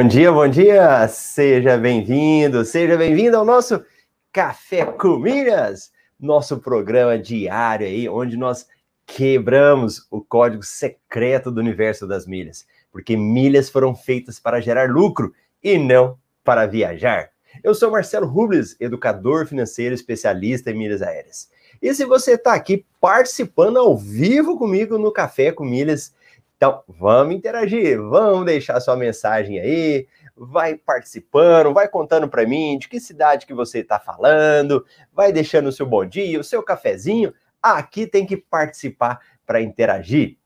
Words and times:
Bom 0.00 0.06
dia, 0.06 0.30
bom 0.30 0.46
dia! 0.46 1.08
Seja 1.08 1.76
bem-vindo, 1.76 2.64
seja 2.64 2.96
bem-vindo 2.96 3.36
ao 3.36 3.44
nosso 3.44 3.84
Café 4.32 4.84
com 4.84 5.18
Milhas, 5.18 5.90
nosso 6.20 6.58
programa 6.58 7.18
diário 7.18 7.84
aí, 7.84 8.08
onde 8.08 8.36
nós 8.36 8.64
quebramos 9.04 10.06
o 10.08 10.20
código 10.20 10.62
secreto 10.62 11.50
do 11.50 11.58
universo 11.60 12.06
das 12.06 12.28
milhas, 12.28 12.64
porque 12.92 13.16
milhas 13.16 13.68
foram 13.68 13.92
feitas 13.92 14.38
para 14.38 14.60
gerar 14.60 14.88
lucro 14.88 15.34
e 15.60 15.76
não 15.76 16.16
para 16.44 16.64
viajar. 16.64 17.30
Eu 17.64 17.74
sou 17.74 17.90
Marcelo 17.90 18.28
Rubles, 18.28 18.76
educador 18.78 19.48
financeiro 19.48 19.96
especialista 19.96 20.70
em 20.70 20.78
milhas 20.78 21.02
aéreas. 21.02 21.50
E 21.82 21.92
se 21.92 22.04
você 22.04 22.34
está 22.34 22.54
aqui 22.54 22.86
participando 23.00 23.78
ao 23.78 23.98
vivo 23.98 24.56
comigo 24.56 24.96
no 24.96 25.10
Café 25.10 25.50
com 25.50 25.64
Milhas, 25.64 26.14
então, 26.58 26.82
vamos 26.88 27.36
interagir, 27.36 28.02
vamos 28.02 28.44
deixar 28.44 28.80
sua 28.80 28.96
mensagem 28.96 29.60
aí, 29.60 30.08
vai 30.36 30.74
participando, 30.74 31.72
vai 31.72 31.86
contando 31.86 32.28
para 32.28 32.44
mim 32.44 32.76
de 32.76 32.88
que 32.88 32.98
cidade 32.98 33.46
que 33.46 33.54
você 33.54 33.78
está 33.78 34.00
falando, 34.00 34.84
vai 35.12 35.32
deixando 35.32 35.68
o 35.68 35.72
seu 35.72 35.86
bom 35.86 36.04
dia, 36.04 36.40
o 36.40 36.42
seu 36.42 36.60
cafezinho. 36.60 37.32
Aqui 37.62 38.08
tem 38.08 38.26
que 38.26 38.36
participar 38.36 39.20
para 39.46 39.62
interagir. 39.62 40.36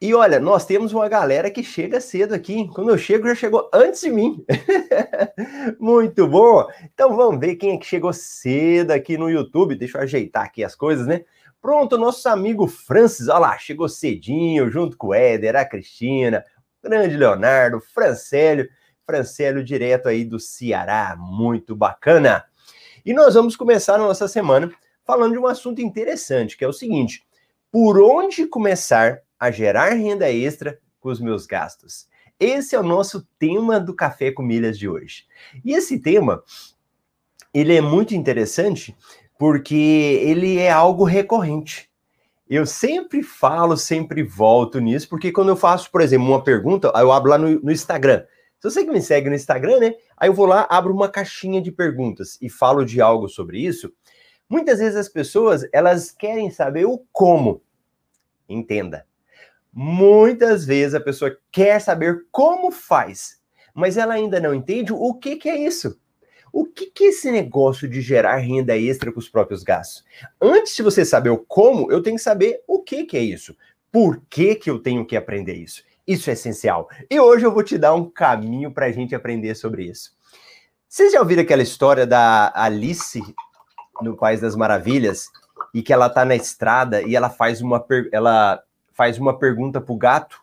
E 0.00 0.12
olha, 0.12 0.40
nós 0.40 0.66
temos 0.66 0.92
uma 0.92 1.08
galera 1.08 1.52
que 1.52 1.62
chega 1.62 2.00
cedo 2.00 2.34
aqui. 2.34 2.68
Quando 2.74 2.90
eu 2.90 2.98
chego, 2.98 3.28
já 3.28 3.36
chegou 3.36 3.70
antes 3.72 4.00
de 4.00 4.10
mim. 4.10 4.44
Muito 5.78 6.26
bom. 6.26 6.66
Então 6.92 7.14
vamos 7.14 7.38
ver 7.38 7.54
quem 7.54 7.76
é 7.76 7.78
que 7.78 7.86
chegou 7.86 8.12
cedo 8.12 8.90
aqui 8.90 9.16
no 9.16 9.30
YouTube. 9.30 9.76
Deixa 9.76 9.98
eu 9.98 10.02
ajeitar 10.02 10.44
aqui 10.44 10.64
as 10.64 10.74
coisas, 10.74 11.06
né? 11.06 11.24
Pronto, 11.68 11.98
nosso 11.98 12.26
amigo 12.30 12.66
Francis, 12.66 13.28
olha 13.28 13.40
lá, 13.40 13.58
chegou 13.58 13.90
cedinho, 13.90 14.70
junto 14.70 14.96
com 14.96 15.08
o 15.08 15.14
Éder, 15.14 15.54
a 15.54 15.66
Cristina, 15.66 16.42
grande 16.82 17.14
Leonardo, 17.14 17.78
Francélio, 17.78 18.66
Francélio 19.04 19.62
direto 19.62 20.08
aí 20.08 20.24
do 20.24 20.40
Ceará, 20.40 21.14
muito 21.18 21.76
bacana. 21.76 22.42
E 23.04 23.12
nós 23.12 23.34
vamos 23.34 23.54
começar 23.54 23.96
a 23.96 23.98
nossa 23.98 24.26
semana 24.26 24.72
falando 25.04 25.32
de 25.32 25.38
um 25.38 25.46
assunto 25.46 25.82
interessante, 25.82 26.56
que 26.56 26.64
é 26.64 26.68
o 26.68 26.72
seguinte: 26.72 27.26
por 27.70 28.00
onde 28.00 28.46
começar 28.46 29.20
a 29.38 29.50
gerar 29.50 29.90
renda 29.90 30.32
extra 30.32 30.80
com 30.98 31.10
os 31.10 31.20
meus 31.20 31.44
gastos? 31.44 32.08
Esse 32.40 32.76
é 32.76 32.80
o 32.80 32.82
nosso 32.82 33.28
tema 33.38 33.78
do 33.78 33.94
Café 33.94 34.32
com 34.32 34.42
Milhas 34.42 34.78
de 34.78 34.88
hoje. 34.88 35.26
E 35.62 35.74
esse 35.74 36.00
tema, 36.00 36.42
ele 37.52 37.76
é 37.76 37.82
muito 37.82 38.14
interessante 38.14 38.96
porque 39.38 40.20
ele 40.22 40.58
é 40.58 40.70
algo 40.70 41.04
recorrente. 41.04 41.88
Eu 42.50 42.66
sempre 42.66 43.22
falo, 43.22 43.76
sempre 43.76 44.22
volto 44.22 44.80
nisso, 44.80 45.08
porque 45.08 45.30
quando 45.30 45.50
eu 45.50 45.56
faço, 45.56 45.90
por 45.90 46.00
exemplo, 46.00 46.26
uma 46.26 46.42
pergunta, 46.42 46.90
eu 46.96 47.12
abro 47.12 47.30
lá 47.30 47.38
no, 47.38 47.60
no 47.60 47.70
Instagram. 47.70 48.24
Se 48.58 48.70
você 48.70 48.84
que 48.84 48.90
me 48.90 49.00
segue 49.00 49.28
no 49.28 49.36
Instagram, 49.36 49.78
né? 49.78 49.94
Aí 50.16 50.28
eu 50.28 50.34
vou 50.34 50.46
lá, 50.46 50.66
abro 50.68 50.92
uma 50.92 51.08
caixinha 51.08 51.62
de 51.62 51.70
perguntas 51.70 52.36
e 52.42 52.50
falo 52.50 52.84
de 52.84 53.00
algo 53.00 53.28
sobre 53.28 53.60
isso. 53.60 53.92
Muitas 54.48 54.80
vezes 54.80 54.96
as 54.96 55.08
pessoas, 55.08 55.68
elas 55.72 56.10
querem 56.10 56.50
saber 56.50 56.86
o 56.86 57.04
como. 57.12 57.62
Entenda. 58.48 59.06
Muitas 59.72 60.64
vezes 60.64 60.94
a 60.94 61.00
pessoa 61.00 61.36
quer 61.52 61.80
saber 61.80 62.26
como 62.32 62.72
faz, 62.72 63.40
mas 63.74 63.96
ela 63.96 64.14
ainda 64.14 64.40
não 64.40 64.54
entende 64.54 64.92
o 64.92 65.14
que, 65.14 65.36
que 65.36 65.48
é 65.48 65.56
isso. 65.56 66.00
O 66.52 66.64
que, 66.64 66.86
que 66.86 67.04
é 67.04 67.08
esse 67.08 67.30
negócio 67.30 67.88
de 67.88 68.00
gerar 68.00 68.36
renda 68.36 68.76
extra 68.76 69.12
com 69.12 69.18
os 69.18 69.28
próprios 69.28 69.62
gastos? 69.62 70.04
Antes 70.40 70.74
de 70.74 70.82
você 70.82 71.04
saber 71.04 71.30
o 71.30 71.38
como, 71.38 71.90
eu 71.92 72.02
tenho 72.02 72.16
que 72.16 72.22
saber 72.22 72.62
o 72.66 72.82
que, 72.82 73.04
que 73.04 73.16
é 73.16 73.22
isso. 73.22 73.56
Por 73.90 74.20
que, 74.28 74.54
que 74.54 74.70
eu 74.70 74.78
tenho 74.78 75.06
que 75.06 75.16
aprender 75.16 75.54
isso? 75.54 75.82
Isso 76.06 76.30
é 76.30 76.32
essencial. 76.32 76.88
E 77.10 77.20
hoje 77.20 77.44
eu 77.44 77.52
vou 77.52 77.62
te 77.62 77.76
dar 77.76 77.94
um 77.94 78.08
caminho 78.08 78.72
para 78.72 78.86
a 78.86 78.92
gente 78.92 79.14
aprender 79.14 79.54
sobre 79.54 79.84
isso. 79.84 80.16
Vocês 80.88 81.12
já 81.12 81.20
ouviram 81.20 81.42
aquela 81.42 81.62
história 81.62 82.06
da 82.06 82.50
Alice 82.54 83.22
no 84.00 84.16
País 84.16 84.40
das 84.40 84.56
Maravilhas 84.56 85.28
e 85.74 85.82
que 85.82 85.92
ela 85.92 86.08
tá 86.08 86.24
na 86.24 86.34
estrada 86.34 87.02
e 87.02 87.14
ela 87.14 87.28
faz 87.28 87.60
uma, 87.60 87.78
per... 87.78 88.08
ela 88.10 88.62
faz 88.94 89.18
uma 89.18 89.38
pergunta 89.38 89.80
pro 89.80 89.96
gato 89.96 90.40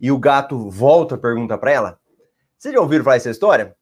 e 0.00 0.10
o 0.10 0.18
gato 0.18 0.70
volta 0.70 1.14
a 1.14 1.18
pergunta 1.18 1.58
para 1.58 1.72
ela? 1.72 2.00
Vocês 2.56 2.72
já 2.72 2.80
ouviram 2.80 3.04
falar 3.04 3.16
essa 3.16 3.30
história? 3.30 3.76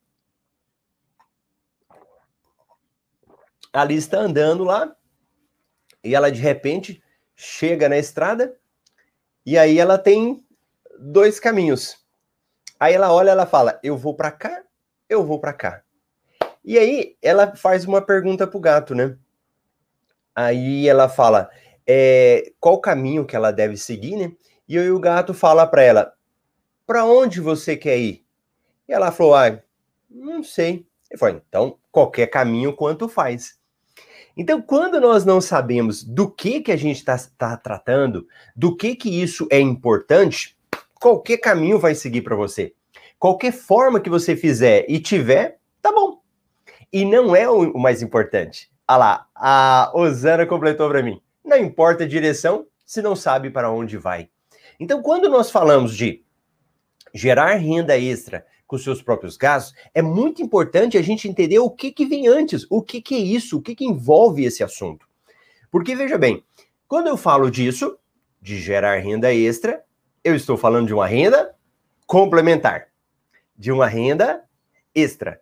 A 3.72 3.82
Alice 3.82 4.06
está 4.06 4.18
andando 4.18 4.64
lá 4.64 4.94
e 6.02 6.14
ela 6.14 6.30
de 6.30 6.40
repente 6.40 7.02
chega 7.36 7.88
na 7.88 7.98
estrada 7.98 8.56
e 9.44 9.56
aí 9.56 9.78
ela 9.78 9.98
tem 9.98 10.44
dois 10.98 11.40
caminhos. 11.40 11.96
Aí 12.78 12.94
ela 12.94 13.12
olha, 13.12 13.30
ela 13.30 13.46
fala: 13.46 13.78
"Eu 13.82 13.96
vou 13.96 14.14
para 14.14 14.30
cá, 14.30 14.62
eu 15.08 15.24
vou 15.24 15.38
para 15.38 15.52
cá". 15.52 15.82
E 16.64 16.78
aí 16.78 17.16
ela 17.22 17.54
faz 17.56 17.84
uma 17.84 18.02
pergunta 18.02 18.46
pro 18.46 18.60
gato, 18.60 18.94
né? 18.94 19.16
Aí 20.34 20.88
ela 20.88 21.08
fala: 21.08 21.50
é, 21.86 22.52
qual 22.60 22.80
caminho 22.80 23.26
que 23.26 23.36
ela 23.36 23.50
deve 23.50 23.76
seguir, 23.76 24.16
né? 24.16 24.32
E 24.68 24.78
aí 24.78 24.90
o 24.90 25.00
gato 25.00 25.34
fala 25.34 25.66
para 25.66 25.82
ela: 25.82 26.14
"Para 26.86 27.04
onde 27.04 27.40
você 27.40 27.76
quer 27.76 27.98
ir?" 27.98 28.24
E 28.88 28.92
ela 28.92 29.12
falou: 29.12 29.34
"Ah, 29.34 29.60
não 30.08 30.42
sei". 30.42 30.86
Ele 31.10 31.18
falou: 31.18 31.36
"Então, 31.48 31.78
qualquer 31.92 32.26
caminho 32.28 32.74
quanto 32.74 33.08
faz". 33.08 33.59
Então, 34.40 34.62
quando 34.62 34.98
nós 35.02 35.22
não 35.22 35.38
sabemos 35.38 36.02
do 36.02 36.26
que 36.26 36.62
que 36.62 36.72
a 36.72 36.76
gente 36.76 36.96
está 36.96 37.14
tá 37.36 37.58
tratando, 37.58 38.26
do 38.56 38.74
que 38.74 38.96
que 38.96 39.20
isso 39.22 39.46
é 39.50 39.60
importante, 39.60 40.56
qualquer 40.94 41.36
caminho 41.36 41.78
vai 41.78 41.94
seguir 41.94 42.22
para 42.22 42.34
você. 42.34 42.72
Qualquer 43.18 43.52
forma 43.52 44.00
que 44.00 44.08
você 44.08 44.34
fizer 44.34 44.86
e 44.88 44.98
tiver, 44.98 45.58
tá 45.82 45.92
bom. 45.92 46.22
E 46.90 47.04
não 47.04 47.36
é 47.36 47.50
o 47.50 47.78
mais 47.78 48.00
importante. 48.00 48.70
Ah 48.88 48.96
lá, 48.96 49.26
a 49.34 49.92
Osana 49.92 50.46
completou 50.46 50.88
para 50.88 51.02
mim. 51.02 51.20
Não 51.44 51.58
importa 51.58 52.04
a 52.04 52.08
direção 52.08 52.66
se 52.86 53.02
não 53.02 53.14
sabe 53.14 53.50
para 53.50 53.70
onde 53.70 53.98
vai. 53.98 54.30
Então, 54.80 55.02
quando 55.02 55.28
nós 55.28 55.50
falamos 55.50 55.94
de 55.94 56.24
gerar 57.12 57.56
renda 57.56 57.98
extra, 57.98 58.46
com 58.70 58.78
seus 58.78 59.02
próprios 59.02 59.36
gastos, 59.36 59.74
é 59.92 60.00
muito 60.00 60.40
importante 60.40 60.96
a 60.96 61.02
gente 61.02 61.26
entender 61.26 61.58
o 61.58 61.68
que, 61.68 61.90
que 61.90 62.06
vem 62.06 62.28
antes, 62.28 62.64
o 62.70 62.80
que, 62.80 63.02
que 63.02 63.16
é 63.16 63.18
isso, 63.18 63.58
o 63.58 63.60
que, 63.60 63.74
que 63.74 63.84
envolve 63.84 64.44
esse 64.44 64.62
assunto. 64.62 65.08
Porque, 65.72 65.96
veja 65.96 66.16
bem, 66.16 66.44
quando 66.86 67.08
eu 67.08 67.16
falo 67.16 67.50
disso, 67.50 67.98
de 68.40 68.60
gerar 68.60 69.00
renda 69.00 69.34
extra, 69.34 69.82
eu 70.22 70.36
estou 70.36 70.56
falando 70.56 70.86
de 70.86 70.94
uma 70.94 71.08
renda 71.08 71.52
complementar, 72.06 72.86
de 73.58 73.72
uma 73.72 73.88
renda 73.88 74.44
extra. 74.94 75.40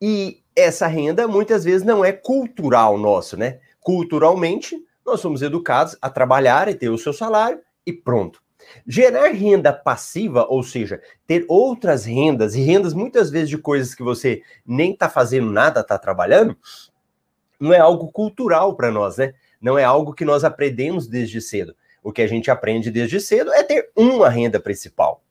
E 0.00 0.40
essa 0.54 0.86
renda 0.86 1.26
muitas 1.26 1.64
vezes 1.64 1.84
não 1.84 2.04
é 2.04 2.12
cultural 2.12 2.96
nosso, 2.96 3.36
né? 3.36 3.58
Culturalmente, 3.80 4.80
nós 5.04 5.18
somos 5.18 5.42
educados 5.42 5.98
a 6.00 6.08
trabalhar 6.08 6.68
e 6.68 6.76
ter 6.76 6.90
o 6.90 6.98
seu 6.98 7.12
salário 7.12 7.60
e 7.84 7.92
pronto. 7.92 8.40
Gerar 8.86 9.32
renda 9.32 9.72
passiva, 9.72 10.46
ou 10.48 10.62
seja, 10.62 11.00
ter 11.26 11.44
outras 11.48 12.04
rendas, 12.04 12.54
e 12.54 12.60
rendas 12.60 12.94
muitas 12.94 13.30
vezes 13.30 13.48
de 13.48 13.58
coisas 13.58 13.94
que 13.94 14.02
você 14.02 14.42
nem 14.66 14.92
está 14.92 15.08
fazendo 15.08 15.50
nada, 15.50 15.80
está 15.80 15.98
trabalhando, 15.98 16.56
não 17.58 17.72
é 17.72 17.78
algo 17.78 18.10
cultural 18.12 18.76
para 18.76 18.90
nós, 18.90 19.16
né? 19.16 19.34
Não 19.60 19.78
é 19.78 19.84
algo 19.84 20.12
que 20.12 20.24
nós 20.24 20.44
aprendemos 20.44 21.06
desde 21.06 21.40
cedo. 21.40 21.74
O 22.02 22.12
que 22.12 22.22
a 22.22 22.26
gente 22.26 22.50
aprende 22.50 22.90
desde 22.90 23.20
cedo 23.20 23.52
é 23.52 23.62
ter 23.62 23.90
uma 23.96 24.28
renda 24.28 24.60
principal. 24.60 25.22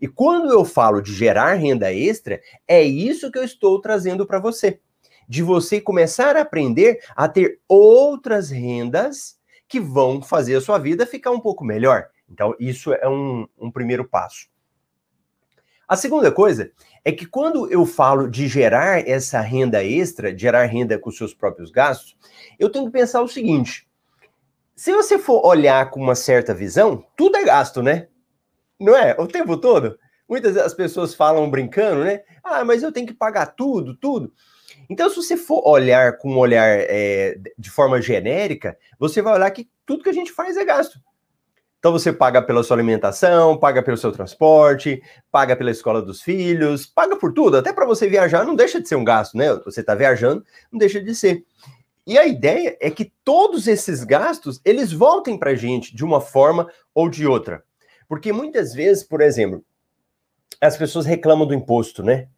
E 0.00 0.06
quando 0.06 0.52
eu 0.52 0.64
falo 0.64 1.00
de 1.00 1.12
gerar 1.12 1.54
renda 1.54 1.92
extra, 1.92 2.40
é 2.66 2.82
isso 2.82 3.30
que 3.30 3.38
eu 3.38 3.44
estou 3.44 3.80
trazendo 3.80 4.26
para 4.26 4.38
você. 4.38 4.78
De 5.28 5.42
você 5.42 5.80
começar 5.80 6.36
a 6.36 6.42
aprender 6.42 7.00
a 7.16 7.28
ter 7.28 7.60
outras 7.68 8.50
rendas 8.50 9.38
que 9.66 9.80
vão 9.80 10.22
fazer 10.22 10.56
a 10.56 10.60
sua 10.60 10.78
vida 10.78 11.06
ficar 11.06 11.30
um 11.30 11.40
pouco 11.40 11.64
melhor. 11.64 12.08
Então, 12.30 12.54
isso 12.58 12.92
é 12.92 13.08
um, 13.08 13.46
um 13.58 13.70
primeiro 13.70 14.06
passo. 14.06 14.48
A 15.88 15.96
segunda 15.96 16.30
coisa 16.30 16.70
é 17.02 17.10
que 17.10 17.24
quando 17.24 17.70
eu 17.72 17.86
falo 17.86 18.28
de 18.28 18.46
gerar 18.46 19.08
essa 19.08 19.40
renda 19.40 19.82
extra, 19.82 20.36
gerar 20.36 20.66
renda 20.66 20.98
com 20.98 21.10
seus 21.10 21.32
próprios 21.32 21.70
gastos, 21.70 22.14
eu 22.58 22.68
tenho 22.68 22.84
que 22.84 22.92
pensar 22.92 23.22
o 23.22 23.28
seguinte: 23.28 23.88
se 24.76 24.92
você 24.92 25.18
for 25.18 25.46
olhar 25.46 25.90
com 25.90 25.98
uma 25.98 26.14
certa 26.14 26.52
visão, 26.52 27.04
tudo 27.16 27.38
é 27.38 27.44
gasto, 27.44 27.82
né? 27.82 28.08
Não 28.78 28.94
é? 28.94 29.16
O 29.18 29.26
tempo 29.26 29.56
todo. 29.56 29.98
Muitas 30.28 30.58
as 30.58 30.74
pessoas 30.74 31.14
falam 31.14 31.50
brincando, 31.50 32.04
né? 32.04 32.20
Ah, 32.44 32.62
mas 32.64 32.82
eu 32.82 32.92
tenho 32.92 33.06
que 33.06 33.14
pagar 33.14 33.46
tudo, 33.46 33.96
tudo. 33.96 34.30
Então, 34.90 35.08
se 35.08 35.16
você 35.16 35.38
for 35.38 35.66
olhar 35.66 36.18
com 36.18 36.32
um 36.32 36.38
olhar 36.38 36.68
é, 36.68 37.38
de 37.58 37.70
forma 37.70 38.00
genérica, 38.02 38.76
você 38.98 39.22
vai 39.22 39.34
olhar 39.34 39.50
que 39.50 39.70
tudo 39.86 40.02
que 40.02 40.10
a 40.10 40.14
gente 40.14 40.32
faz 40.32 40.56
é 40.56 40.64
gasto. 40.66 41.00
Então 41.78 41.92
você 41.92 42.12
paga 42.12 42.42
pela 42.42 42.62
sua 42.64 42.76
alimentação, 42.76 43.56
paga 43.56 43.82
pelo 43.82 43.96
seu 43.96 44.10
transporte, 44.10 45.00
paga 45.30 45.54
pela 45.54 45.70
escola 45.70 46.02
dos 46.02 46.20
filhos, 46.20 46.86
paga 46.86 47.16
por 47.16 47.32
tudo. 47.32 47.56
Até 47.56 47.72
para 47.72 47.86
você 47.86 48.08
viajar 48.08 48.44
não 48.44 48.56
deixa 48.56 48.80
de 48.80 48.88
ser 48.88 48.96
um 48.96 49.04
gasto, 49.04 49.36
né? 49.36 49.54
Você 49.64 49.80
está 49.80 49.94
viajando, 49.94 50.44
não 50.72 50.78
deixa 50.78 51.00
de 51.00 51.14
ser. 51.14 51.44
E 52.04 52.18
a 52.18 52.26
ideia 52.26 52.76
é 52.80 52.90
que 52.90 53.12
todos 53.22 53.68
esses 53.68 54.02
gastos 54.02 54.60
eles 54.64 54.92
voltem 54.92 55.38
para 55.38 55.50
a 55.50 55.54
gente 55.54 55.94
de 55.94 56.04
uma 56.04 56.20
forma 56.20 56.68
ou 56.94 57.08
de 57.08 57.26
outra. 57.26 57.62
Porque 58.08 58.32
muitas 58.32 58.74
vezes, 58.74 59.04
por 59.04 59.20
exemplo, 59.20 59.62
as 60.60 60.76
pessoas 60.76 61.06
reclamam 61.06 61.46
do 61.46 61.54
imposto, 61.54 62.02
né? 62.02 62.28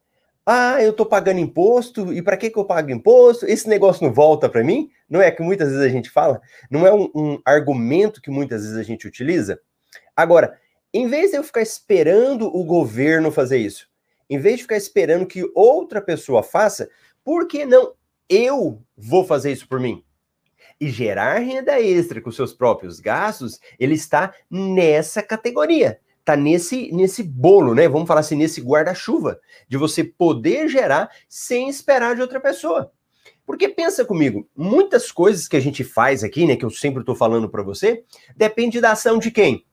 Ah, 0.52 0.82
eu 0.82 0.92
tô 0.92 1.06
pagando 1.06 1.38
imposto, 1.38 2.12
e 2.12 2.20
para 2.20 2.36
que, 2.36 2.50
que 2.50 2.58
eu 2.58 2.64
pago 2.64 2.90
imposto? 2.90 3.46
Esse 3.46 3.68
negócio 3.68 4.04
não 4.04 4.12
volta 4.12 4.48
para 4.48 4.64
mim? 4.64 4.90
Não 5.08 5.22
é 5.22 5.30
que 5.30 5.40
muitas 5.40 5.68
vezes 5.68 5.84
a 5.84 5.88
gente 5.88 6.10
fala? 6.10 6.42
Não 6.68 6.84
é 6.84 6.92
um, 6.92 7.08
um, 7.14 7.40
argumento 7.44 8.20
que 8.20 8.32
muitas 8.32 8.62
vezes 8.62 8.76
a 8.76 8.82
gente 8.82 9.06
utiliza? 9.06 9.60
Agora, 10.16 10.58
em 10.92 11.06
vez 11.06 11.30
de 11.30 11.36
eu 11.36 11.44
ficar 11.44 11.62
esperando 11.62 12.48
o 12.48 12.64
governo 12.64 13.30
fazer 13.30 13.58
isso, 13.58 13.86
em 14.28 14.40
vez 14.40 14.56
de 14.56 14.62
ficar 14.62 14.76
esperando 14.76 15.24
que 15.24 15.48
outra 15.54 16.02
pessoa 16.02 16.42
faça, 16.42 16.90
por 17.22 17.46
que 17.46 17.64
não 17.64 17.94
eu 18.28 18.82
vou 18.96 19.24
fazer 19.24 19.52
isso 19.52 19.68
por 19.68 19.78
mim? 19.78 20.04
E 20.80 20.90
gerar 20.90 21.38
renda 21.38 21.80
extra 21.80 22.20
com 22.20 22.32
seus 22.32 22.52
próprios 22.52 22.98
gastos, 22.98 23.60
ele 23.78 23.94
está 23.94 24.34
nessa 24.50 25.22
categoria 25.22 26.00
tá 26.24 26.36
nesse 26.36 26.92
nesse 26.92 27.22
bolo, 27.22 27.74
né? 27.74 27.88
Vamos 27.88 28.06
falar 28.06 28.20
assim, 28.20 28.36
nesse 28.36 28.60
guarda-chuva, 28.60 29.40
de 29.68 29.76
você 29.76 30.04
poder 30.04 30.68
gerar 30.68 31.10
sem 31.28 31.68
esperar 31.68 32.14
de 32.14 32.22
outra 32.22 32.40
pessoa. 32.40 32.92
Porque 33.46 33.68
pensa 33.68 34.04
comigo, 34.04 34.48
muitas 34.56 35.10
coisas 35.10 35.48
que 35.48 35.56
a 35.56 35.60
gente 35.60 35.82
faz 35.82 36.22
aqui, 36.22 36.46
né, 36.46 36.54
que 36.54 36.64
eu 36.64 36.70
sempre 36.70 37.00
estou 37.00 37.16
falando 37.16 37.48
para 37.48 37.62
você, 37.62 38.04
depende 38.36 38.80
da 38.80 38.92
ação 38.92 39.18
de 39.18 39.30
quem? 39.30 39.66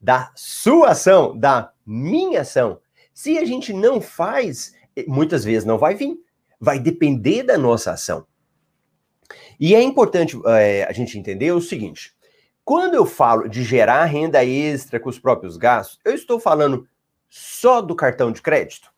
Da 0.00 0.30
sua 0.34 0.90
ação, 0.90 1.36
da 1.36 1.72
minha 1.86 2.42
ação. 2.42 2.80
Se 3.14 3.38
a 3.38 3.44
gente 3.44 3.72
não 3.72 4.00
faz, 4.00 4.74
muitas 5.06 5.44
vezes 5.44 5.64
não 5.64 5.78
vai 5.78 5.94
vir. 5.94 6.18
Vai 6.60 6.78
depender 6.78 7.42
da 7.42 7.58
nossa 7.58 7.92
ação. 7.92 8.26
E 9.58 9.74
é 9.74 9.82
importante 9.82 10.38
é, 10.46 10.84
a 10.84 10.92
gente 10.92 11.18
entender 11.18 11.52
o 11.52 11.60
seguinte: 11.60 12.14
quando 12.64 12.94
eu 12.94 13.04
falo 13.04 13.48
de 13.48 13.62
gerar 13.64 14.04
renda 14.04 14.44
extra 14.44 15.00
com 15.00 15.08
os 15.08 15.18
próprios 15.18 15.56
gastos, 15.56 15.98
eu 16.04 16.14
estou 16.14 16.38
falando 16.38 16.88
só 17.28 17.80
do 17.80 17.94
cartão 17.94 18.30
de 18.30 18.40
crédito? 18.40 18.92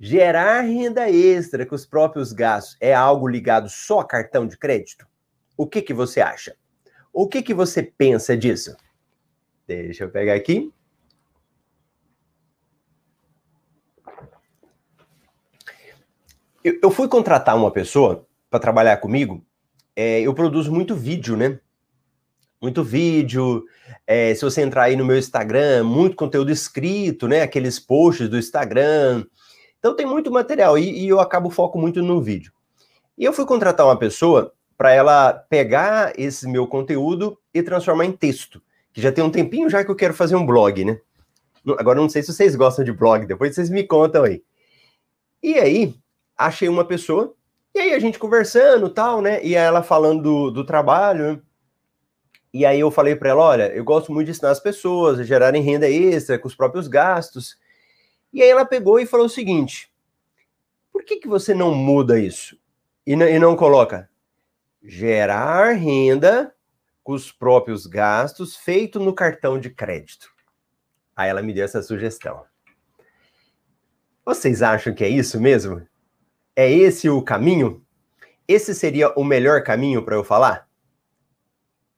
Gerar 0.00 0.62
renda 0.62 1.08
extra 1.08 1.64
com 1.64 1.74
os 1.74 1.86
próprios 1.86 2.32
gastos 2.32 2.76
é 2.80 2.92
algo 2.92 3.28
ligado 3.28 3.68
só 3.68 4.00
a 4.00 4.06
cartão 4.06 4.46
de 4.46 4.58
crédito? 4.58 5.06
O 5.56 5.66
que, 5.66 5.80
que 5.80 5.94
você 5.94 6.20
acha? 6.20 6.56
O 7.12 7.28
que, 7.28 7.42
que 7.42 7.54
você 7.54 7.82
pensa 7.82 8.36
disso? 8.36 8.76
Deixa 9.66 10.04
eu 10.04 10.10
pegar 10.10 10.34
aqui. 10.34 10.72
Eu, 16.64 16.78
eu 16.82 16.90
fui 16.90 17.06
contratar 17.06 17.56
uma 17.56 17.70
pessoa 17.70 18.26
para 18.50 18.58
trabalhar 18.58 18.96
comigo. 18.96 19.46
É, 19.94 20.20
eu 20.20 20.34
produzo 20.34 20.72
muito 20.72 20.96
vídeo, 20.96 21.36
né? 21.36 21.60
Muito 22.64 22.82
vídeo. 22.82 23.62
É, 24.06 24.34
se 24.34 24.42
você 24.42 24.62
entrar 24.62 24.84
aí 24.84 24.96
no 24.96 25.04
meu 25.04 25.18
Instagram, 25.18 25.84
muito 25.84 26.16
conteúdo 26.16 26.50
escrito, 26.50 27.28
né? 27.28 27.42
Aqueles 27.42 27.78
posts 27.78 28.26
do 28.26 28.38
Instagram. 28.38 29.24
Então 29.78 29.94
tem 29.94 30.06
muito 30.06 30.30
material 30.30 30.78
e, 30.78 31.04
e 31.04 31.08
eu 31.08 31.20
acabo 31.20 31.50
foco 31.50 31.78
muito 31.78 32.02
no 32.02 32.22
vídeo. 32.22 32.50
E 33.18 33.24
eu 33.24 33.34
fui 33.34 33.44
contratar 33.44 33.86
uma 33.86 33.98
pessoa 33.98 34.52
para 34.78 34.92
ela 34.92 35.32
pegar 35.32 36.18
esse 36.18 36.48
meu 36.48 36.66
conteúdo 36.66 37.38
e 37.52 37.62
transformar 37.62 38.06
em 38.06 38.12
texto. 38.12 38.62
Que 38.94 39.00
já 39.02 39.12
tem 39.12 39.22
um 39.22 39.30
tempinho 39.30 39.68
já 39.68 39.84
que 39.84 39.90
eu 39.90 39.96
quero 39.96 40.14
fazer 40.14 40.34
um 40.34 40.46
blog, 40.46 40.86
né? 40.86 40.98
Agora 41.78 42.00
não 42.00 42.08
sei 42.08 42.22
se 42.22 42.32
vocês 42.32 42.56
gostam 42.56 42.82
de 42.82 42.92
blog, 42.92 43.26
depois 43.26 43.54
vocês 43.54 43.68
me 43.68 43.84
contam 43.84 44.24
aí. 44.24 44.42
E 45.42 45.54
aí, 45.58 45.94
achei 46.36 46.68
uma 46.68 46.84
pessoa, 46.84 47.34
e 47.74 47.78
aí 47.78 47.92
a 47.92 47.98
gente 47.98 48.18
conversando 48.18 48.88
tal, 48.88 49.20
né? 49.20 49.44
E 49.44 49.54
ela 49.54 49.82
falando 49.82 50.22
do, 50.22 50.50
do 50.50 50.64
trabalho? 50.64 51.42
E 52.54 52.64
aí 52.64 52.78
eu 52.78 52.88
falei 52.88 53.16
para 53.16 53.30
ela, 53.30 53.42
olha, 53.42 53.74
eu 53.74 53.82
gosto 53.82 54.12
muito 54.12 54.26
de 54.26 54.30
ensinar 54.30 54.50
as 54.50 54.60
pessoas 54.60 55.18
a 55.18 55.24
gerarem 55.24 55.60
renda 55.60 55.90
extra 55.90 56.38
com 56.38 56.46
os 56.46 56.54
próprios 56.54 56.86
gastos. 56.86 57.58
E 58.32 58.40
aí 58.40 58.48
ela 58.48 58.64
pegou 58.64 59.00
e 59.00 59.06
falou 59.06 59.26
o 59.26 59.28
seguinte: 59.28 59.92
por 60.92 61.02
que, 61.02 61.16
que 61.16 61.26
você 61.26 61.52
não 61.52 61.74
muda 61.74 62.16
isso? 62.16 62.56
E, 63.04 63.12
e 63.12 63.38
não 63.40 63.56
coloca 63.56 64.08
gerar 64.80 65.72
renda 65.72 66.54
com 67.02 67.12
os 67.12 67.32
próprios 67.32 67.86
gastos 67.86 68.54
feito 68.54 69.00
no 69.00 69.12
cartão 69.12 69.58
de 69.58 69.68
crédito. 69.68 70.30
Aí 71.16 71.28
ela 71.28 71.42
me 71.42 71.52
deu 71.52 71.64
essa 71.64 71.82
sugestão. 71.82 72.44
Vocês 74.24 74.62
acham 74.62 74.94
que 74.94 75.02
é 75.02 75.08
isso 75.08 75.40
mesmo? 75.40 75.84
É 76.54 76.70
esse 76.70 77.10
o 77.10 77.20
caminho? 77.20 77.84
Esse 78.46 78.76
seria 78.76 79.12
o 79.16 79.24
melhor 79.24 79.64
caminho 79.64 80.04
para 80.04 80.14
eu 80.14 80.22
falar? 80.22 80.68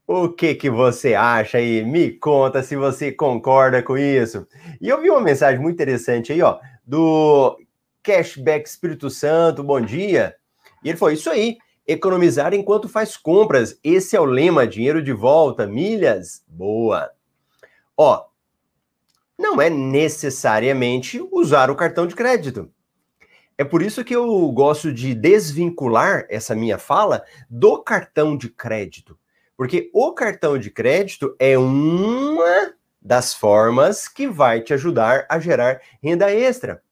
O 0.09 0.29
que 0.29 0.55
que 0.55 0.71
você 0.71 1.15
acha 1.15 1.59
aí? 1.59 1.85
Me 1.85 2.13
conta 2.13 2.63
se 2.63 2.77
você 2.77 3.11
concorda 3.11 3.83
com 3.83 3.99
isso. 3.99 4.47
E 4.81 4.89
eu 4.89 5.01
vi 5.01 5.11
uma 5.11 5.21
mensagem 5.21 5.61
muito 5.61 5.75
interessante 5.75 6.33
aí, 6.33 6.41
ó, 6.43 6.61
do 6.87 7.59
Cashback 8.05 8.69
Espírito 8.69 9.11
Santo, 9.11 9.65
bom 9.65 9.81
dia. 9.81 10.37
E 10.85 10.91
ele 10.91 10.97
falou: 10.97 11.13
Isso 11.13 11.29
aí, 11.29 11.57
economizar 11.85 12.55
enquanto 12.55 12.89
faz 12.89 13.17
compras. 13.17 13.81
Esse 13.83 14.15
é 14.15 14.21
o 14.21 14.25
lema: 14.25 14.65
dinheiro 14.65 15.03
de 15.03 15.13
volta, 15.13 15.67
milhas. 15.67 16.45
Boa. 16.47 17.11
Ó, 17.97 18.27
não 19.37 19.61
é 19.61 19.69
necessariamente 19.69 21.21
usar 21.33 21.69
o 21.69 21.75
cartão 21.75 22.07
de 22.07 22.15
crédito. 22.15 22.71
É 23.59 23.65
por 23.65 23.83
isso 23.83 24.05
que 24.05 24.15
eu 24.15 24.49
gosto 24.53 24.93
de 24.93 25.15
desvincular 25.15 26.27
essa 26.29 26.55
minha 26.55 26.79
fala 26.79 27.25
do 27.51 27.83
cartão 27.83 28.37
de 28.37 28.49
crédito. 28.49 29.19
Porque 29.57 29.91
o 29.93 30.13
cartão 30.13 30.59
de 30.59 30.71
crédito 30.71 31.35
é 31.39 31.57
uma 31.57 32.75
das 33.01 33.33
formas 33.33 34.09
que 34.09 34.29
vai 34.29 34.61
te 34.61 34.75
ajudar 34.75 35.27
a 35.29 35.39
gerar 35.39 35.81
renda 36.03 36.31
extra. 36.33 36.83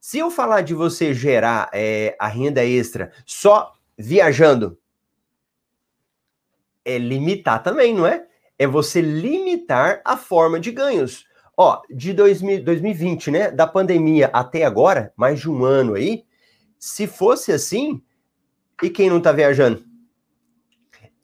Se 0.00 0.18
eu 0.18 0.30
falar 0.30 0.62
de 0.62 0.74
você 0.74 1.12
gerar 1.12 1.68
é, 1.72 2.16
a 2.18 2.28
renda 2.28 2.64
extra 2.64 3.12
só 3.26 3.74
viajando, 3.96 4.78
é 6.84 6.96
limitar 6.96 7.62
também, 7.62 7.94
não 7.94 8.06
é? 8.06 8.26
É 8.58 8.66
você 8.66 9.00
limitar 9.00 10.00
a 10.04 10.16
forma 10.16 10.58
de 10.58 10.70
ganhos. 10.70 11.26
Ó, 11.56 11.82
de 11.90 12.12
2000, 12.12 12.64
2020, 12.64 13.30
né, 13.30 13.50
da 13.50 13.66
pandemia 13.66 14.30
até 14.32 14.64
agora, 14.64 15.12
mais 15.16 15.40
de 15.40 15.50
um 15.50 15.64
ano 15.64 15.94
aí, 15.94 16.24
se 16.78 17.06
fosse 17.08 17.50
assim, 17.50 18.00
e 18.80 18.88
quem 18.88 19.10
não 19.10 19.20
tá 19.20 19.32
viajando? 19.32 19.84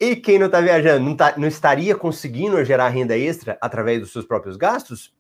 E 0.05 0.17
quem 0.17 0.39
não 0.39 0.47
está 0.47 0.61
viajando 0.61 1.03
não, 1.03 1.17
tá, 1.17 1.33
não 1.39 1.49
estaria 1.49 1.97
conseguindo 1.97 2.63
gerar 2.63 2.91
renda 2.91 3.17
extra 3.17 3.57
através 3.59 4.01
dos 4.01 4.13
seus 4.13 4.27
próprios 4.27 4.55
gastos? 4.55 5.15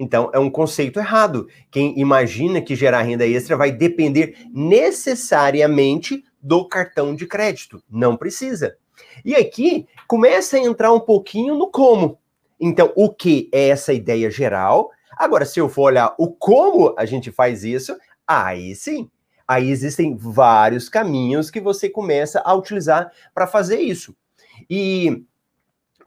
Então, 0.00 0.30
é 0.32 0.38
um 0.38 0.48
conceito 0.48 0.98
errado. 0.98 1.46
Quem 1.70 2.00
imagina 2.00 2.62
que 2.62 2.74
gerar 2.74 3.02
renda 3.02 3.26
extra 3.26 3.54
vai 3.54 3.70
depender 3.70 4.46
necessariamente 4.50 6.24
do 6.40 6.66
cartão 6.66 7.14
de 7.14 7.26
crédito. 7.26 7.84
Não 7.90 8.16
precisa. 8.16 8.78
E 9.22 9.34
aqui 9.34 9.86
começa 10.08 10.56
a 10.56 10.60
entrar 10.60 10.90
um 10.90 11.00
pouquinho 11.00 11.54
no 11.54 11.70
como. 11.70 12.18
Então, 12.58 12.94
o 12.96 13.12
que 13.12 13.50
é 13.52 13.68
essa 13.68 13.92
ideia 13.92 14.30
geral? 14.30 14.90
Agora, 15.18 15.44
se 15.44 15.60
eu 15.60 15.68
for 15.68 15.82
olhar 15.82 16.14
o 16.18 16.30
como 16.30 16.94
a 16.96 17.04
gente 17.04 17.30
faz 17.30 17.62
isso, 17.62 17.94
aí 18.26 18.74
sim, 18.74 19.10
Aí 19.52 19.70
existem 19.70 20.16
vários 20.16 20.88
caminhos 20.88 21.50
que 21.50 21.60
você 21.60 21.86
começa 21.86 22.40
a 22.42 22.54
utilizar 22.54 23.12
para 23.34 23.46
fazer 23.46 23.80
isso. 23.80 24.16
E 24.68 25.24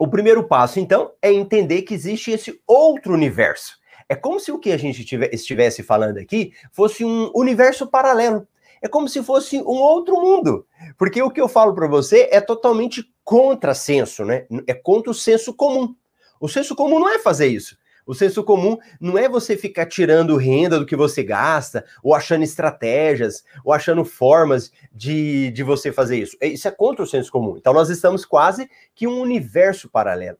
o 0.00 0.08
primeiro 0.08 0.48
passo, 0.48 0.80
então, 0.80 1.12
é 1.22 1.32
entender 1.32 1.82
que 1.82 1.94
existe 1.94 2.32
esse 2.32 2.60
outro 2.66 3.14
universo. 3.14 3.78
É 4.08 4.16
como 4.16 4.40
se 4.40 4.50
o 4.50 4.58
que 4.58 4.72
a 4.72 4.76
gente 4.76 5.06
estivesse 5.32 5.84
falando 5.84 6.18
aqui 6.18 6.54
fosse 6.72 7.04
um 7.04 7.30
universo 7.36 7.86
paralelo. 7.86 8.48
É 8.82 8.88
como 8.88 9.08
se 9.08 9.22
fosse 9.22 9.58
um 9.58 9.78
outro 9.80 10.20
mundo. 10.20 10.66
Porque 10.98 11.22
o 11.22 11.30
que 11.30 11.40
eu 11.40 11.46
falo 11.46 11.72
para 11.72 11.86
você 11.86 12.28
é 12.32 12.40
totalmente 12.40 13.04
contra 13.22 13.74
senso, 13.74 14.24
né? 14.24 14.44
É 14.66 14.74
contra 14.74 15.12
o 15.12 15.14
senso 15.14 15.54
comum. 15.54 15.94
O 16.40 16.48
senso 16.48 16.74
comum 16.74 16.98
não 16.98 17.08
é 17.08 17.20
fazer 17.20 17.46
isso. 17.46 17.78
O 18.06 18.14
senso 18.14 18.44
comum 18.44 18.78
não 19.00 19.18
é 19.18 19.28
você 19.28 19.56
ficar 19.56 19.86
tirando 19.86 20.36
renda 20.36 20.78
do 20.78 20.86
que 20.86 20.94
você 20.94 21.24
gasta, 21.24 21.84
ou 22.00 22.14
achando 22.14 22.44
estratégias, 22.44 23.44
ou 23.64 23.72
achando 23.72 24.04
formas 24.04 24.70
de, 24.92 25.50
de 25.50 25.64
você 25.64 25.90
fazer 25.92 26.16
isso. 26.16 26.36
É, 26.40 26.46
isso 26.46 26.68
é 26.68 26.70
contra 26.70 27.02
o 27.02 27.06
senso 27.06 27.32
comum. 27.32 27.56
Então 27.56 27.74
nós 27.74 27.90
estamos 27.90 28.24
quase 28.24 28.70
que 28.94 29.08
um 29.08 29.20
universo 29.20 29.90
paralelo. 29.90 30.38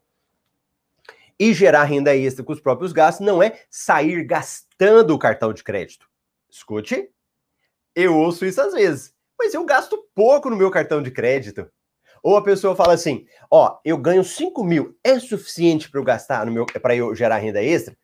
E 1.38 1.52
gerar 1.52 1.84
renda 1.84 2.16
extra 2.16 2.44
com 2.44 2.52
os 2.52 2.60
próprios 2.60 2.92
gastos 2.92 3.26
não 3.26 3.42
é 3.42 3.60
sair 3.68 4.24
gastando 4.24 5.12
o 5.12 5.18
cartão 5.18 5.52
de 5.52 5.64
crédito. 5.64 6.08
Escute, 6.48 7.10
eu 7.96 8.16
ouço 8.16 8.46
isso 8.46 8.60
às 8.60 8.74
vezes, 8.74 9.12
mas 9.36 9.52
eu 9.52 9.64
gasto 9.64 9.98
pouco 10.14 10.48
no 10.48 10.56
meu 10.56 10.70
cartão 10.70 11.02
de 11.02 11.10
crédito. 11.10 11.68
Ou 12.22 12.36
a 12.36 12.42
pessoa 12.42 12.76
fala 12.76 12.94
assim: 12.94 13.26
ó, 13.50 13.78
eu 13.84 13.96
ganho 13.98 14.24
5 14.24 14.62
mil, 14.64 14.96
é 15.02 15.18
suficiente 15.18 15.90
para 15.90 16.00
eu 16.00 16.04
gastar 16.04 16.46
no 16.46 16.52
meu 16.52 16.66
para 16.66 16.94
eu 16.94 17.14
gerar 17.14 17.38
renda 17.38 17.62
extra? 17.62 17.96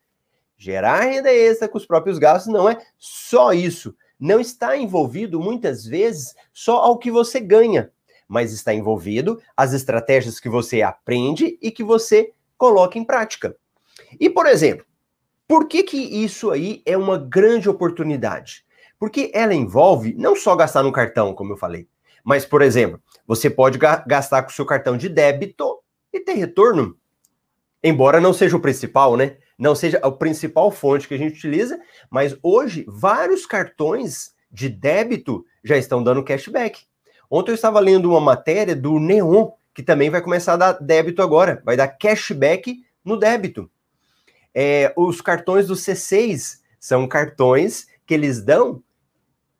Gerar 0.57 1.01
renda 1.01 1.31
extra 1.31 1.67
com 1.67 1.77
os 1.77 1.85
próprios 1.85 2.17
gastos 2.17 2.51
não 2.51 2.69
é 2.69 2.77
só 2.97 3.53
isso. 3.53 3.95
Não 4.19 4.39
está 4.39 4.77
envolvido 4.77 5.39
muitas 5.39 5.85
vezes 5.85 6.33
só 6.53 6.77
ao 6.77 6.97
que 6.97 7.11
você 7.11 7.39
ganha, 7.39 7.91
mas 8.27 8.53
está 8.53 8.73
envolvido 8.73 9.41
as 9.57 9.73
estratégias 9.73 10.39
que 10.39 10.47
você 10.47 10.81
aprende 10.81 11.57
e 11.61 11.71
que 11.71 11.83
você 11.83 12.31
coloca 12.57 12.97
em 12.97 13.03
prática. 13.03 13.55
E, 14.19 14.29
por 14.29 14.45
exemplo, 14.45 14.85
Por 15.47 15.67
que, 15.67 15.83
que 15.83 15.97
isso 15.97 16.51
aí 16.51 16.81
é 16.85 16.97
uma 16.97 17.17
grande 17.17 17.69
oportunidade? 17.69 18.65
Porque 18.97 19.29
ela 19.33 19.53
envolve 19.53 20.15
não 20.17 20.35
só 20.35 20.55
gastar 20.55 20.83
no 20.83 20.91
cartão, 20.91 21.33
como 21.33 21.53
eu 21.53 21.57
falei, 21.57 21.87
mas, 22.23 22.45
por 22.45 22.61
exemplo, 22.61 23.01
você 23.27 23.49
pode 23.49 23.77
gastar 23.77 24.43
com 24.43 24.49
seu 24.49 24.65
cartão 24.65 24.97
de 24.97 25.09
débito 25.09 25.79
e 26.11 26.19
ter 26.19 26.33
retorno. 26.33 26.97
Embora 27.83 28.21
não 28.21 28.33
seja 28.33 28.55
o 28.55 28.61
principal, 28.61 29.17
né? 29.17 29.37
Não 29.57 29.75
seja 29.75 29.99
a 30.01 30.11
principal 30.11 30.71
fonte 30.71 31.07
que 31.07 31.13
a 31.13 31.17
gente 31.17 31.37
utiliza, 31.37 31.79
mas 32.09 32.37
hoje 32.41 32.85
vários 32.87 33.45
cartões 33.45 34.33
de 34.51 34.69
débito 34.69 35.45
já 35.63 35.77
estão 35.77 36.03
dando 36.03 36.23
cashback. 36.23 36.81
Ontem 37.29 37.51
eu 37.51 37.55
estava 37.55 37.79
lendo 37.79 38.09
uma 38.09 38.21
matéria 38.21 38.75
do 38.75 38.99
Neon, 38.99 39.51
que 39.73 39.81
também 39.81 40.09
vai 40.09 40.21
começar 40.21 40.53
a 40.53 40.57
dar 40.57 40.73
débito 40.73 41.21
agora, 41.21 41.61
vai 41.65 41.75
dar 41.75 41.87
cashback 41.87 42.83
no 43.03 43.17
débito. 43.17 43.69
É, 44.53 44.93
os 44.95 45.19
cartões 45.19 45.67
do 45.67 45.73
C6 45.73 46.59
são 46.79 47.07
cartões 47.07 47.87
que 48.05 48.13
eles 48.13 48.43
dão 48.43 48.83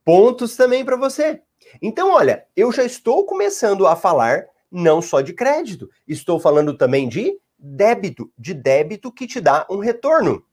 pontos 0.05 0.55
também 0.55 0.85
para 0.85 0.95
você. 0.95 1.41
Então, 1.81 2.11
olha, 2.11 2.45
eu 2.55 2.71
já 2.71 2.83
estou 2.83 3.25
começando 3.25 3.87
a 3.87 3.95
falar 3.95 4.45
não 4.71 5.01
só 5.01 5.21
de 5.21 5.33
crédito, 5.33 5.89
estou 6.07 6.39
falando 6.39 6.75
também 6.75 7.07
de 7.07 7.37
débito, 7.59 8.31
de 8.37 8.53
débito 8.53 9.11
que 9.11 9.27
te 9.27 9.39
dá 9.39 9.65
um 9.69 9.77
retorno. 9.77 10.43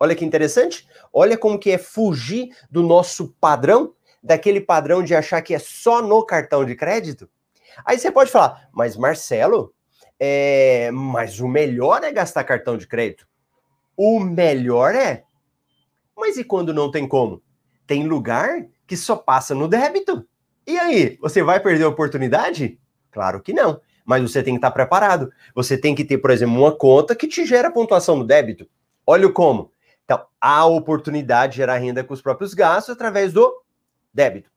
Olha 0.00 0.14
que 0.14 0.24
interessante. 0.24 0.88
Olha 1.12 1.36
como 1.36 1.58
que 1.58 1.70
é 1.70 1.78
fugir 1.78 2.50
do 2.70 2.82
nosso 2.82 3.34
padrão, 3.40 3.94
daquele 4.22 4.60
padrão 4.60 5.02
de 5.02 5.14
achar 5.14 5.42
que 5.42 5.54
é 5.54 5.58
só 5.58 6.00
no 6.00 6.24
cartão 6.24 6.64
de 6.64 6.74
crédito. 6.76 7.28
Aí 7.84 7.98
você 7.98 8.10
pode 8.10 8.30
falar, 8.30 8.68
mas 8.72 8.96
Marcelo, 8.96 9.74
é... 10.18 10.90
mas 10.92 11.40
o 11.40 11.48
melhor 11.48 12.02
é 12.04 12.12
gastar 12.12 12.44
cartão 12.44 12.76
de 12.76 12.86
crédito. 12.86 13.26
O 13.96 14.20
melhor 14.20 14.94
é. 14.94 15.24
Mas 16.16 16.36
e 16.36 16.44
quando 16.44 16.72
não 16.72 16.90
tem 16.90 17.06
como? 17.06 17.42
Tem 17.86 18.06
lugar 18.06 18.66
que 18.86 18.96
só 18.96 19.16
passa 19.16 19.54
no 19.54 19.66
débito. 19.66 20.26
E 20.68 20.78
aí, 20.78 21.16
você 21.18 21.42
vai 21.42 21.58
perder 21.58 21.84
a 21.84 21.88
oportunidade? 21.88 22.78
Claro 23.10 23.40
que 23.40 23.54
não. 23.54 23.80
Mas 24.04 24.20
você 24.20 24.42
tem 24.42 24.52
que 24.52 24.58
estar 24.58 24.70
preparado. 24.70 25.32
Você 25.54 25.78
tem 25.78 25.94
que 25.94 26.04
ter, 26.04 26.18
por 26.18 26.30
exemplo, 26.30 26.58
uma 26.58 26.76
conta 26.76 27.16
que 27.16 27.26
te 27.26 27.46
gera 27.46 27.70
pontuação 27.70 28.16
no 28.16 28.26
débito. 28.26 28.68
Olha 29.06 29.32
como. 29.32 29.72
Então, 30.04 30.26
há 30.38 30.66
oportunidade 30.66 31.52
de 31.52 31.56
gerar 31.56 31.78
renda 31.78 32.04
com 32.04 32.12
os 32.12 32.20
próprios 32.20 32.52
gastos 32.52 32.94
através 32.94 33.32
do 33.32 33.50
débito. 34.12 34.50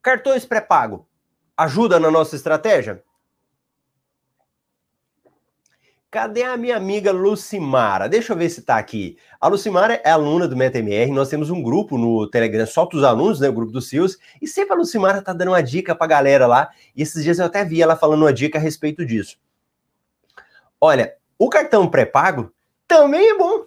Cartões 0.00 0.46
pré-pago. 0.46 1.06
Ajuda 1.54 2.00
na 2.00 2.10
nossa 2.10 2.34
estratégia? 2.34 3.04
Cadê 6.16 6.44
a 6.44 6.56
minha 6.56 6.78
amiga 6.78 7.12
Lucimara? 7.12 8.08
Deixa 8.08 8.32
eu 8.32 8.38
ver 8.38 8.48
se 8.48 8.62
tá 8.62 8.78
aqui. 8.78 9.18
A 9.38 9.48
Lucimara 9.48 10.00
é 10.02 10.08
aluna 10.08 10.48
do 10.48 10.56
MetaMR, 10.56 11.12
nós 11.12 11.28
temos 11.28 11.50
um 11.50 11.62
grupo 11.62 11.98
no 11.98 12.26
Telegram 12.26 12.66
só 12.66 12.86
para 12.86 12.96
os 12.96 13.04
alunos, 13.04 13.38
né, 13.38 13.50
o 13.50 13.52
grupo 13.52 13.70
dos 13.70 13.90
CIOs, 13.90 14.16
e 14.40 14.48
sempre 14.48 14.72
a 14.72 14.78
Lucimara 14.78 15.20
tá 15.20 15.34
dando 15.34 15.48
uma 15.48 15.62
dica 15.62 15.94
pra 15.94 16.06
galera 16.06 16.46
lá, 16.46 16.70
e 16.96 17.02
esses 17.02 17.22
dias 17.22 17.38
eu 17.38 17.44
até 17.44 17.62
vi 17.66 17.82
ela 17.82 17.96
falando 17.96 18.22
uma 18.22 18.32
dica 18.32 18.56
a 18.56 18.60
respeito 18.62 19.04
disso. 19.04 19.36
Olha, 20.80 21.14
o 21.38 21.50
cartão 21.50 21.86
pré-pago 21.86 22.50
também 22.88 23.32
é 23.32 23.36
bom. 23.36 23.66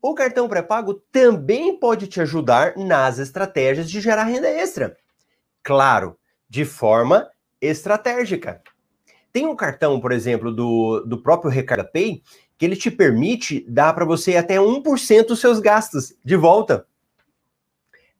O 0.00 0.14
cartão 0.14 0.48
pré-pago 0.48 1.02
também 1.10 1.76
pode 1.76 2.06
te 2.06 2.20
ajudar 2.20 2.76
nas 2.76 3.18
estratégias 3.18 3.90
de 3.90 4.00
gerar 4.00 4.22
renda 4.22 4.48
extra. 4.48 4.96
Claro, 5.60 6.16
de 6.48 6.64
forma 6.64 7.28
estratégica. 7.60 8.62
Tem 9.34 9.48
um 9.48 9.56
cartão, 9.56 9.98
por 9.98 10.12
exemplo, 10.12 10.54
do, 10.54 11.00
do 11.00 11.20
próprio 11.20 11.50
Recarga 11.50 11.82
Pay, 11.82 12.22
que 12.56 12.64
ele 12.64 12.76
te 12.76 12.88
permite 12.88 13.66
dar 13.68 13.92
para 13.92 14.04
você 14.04 14.36
até 14.36 14.58
1% 14.58 15.26
dos 15.26 15.40
seus 15.40 15.58
gastos 15.58 16.14
de 16.24 16.36
volta. 16.36 16.86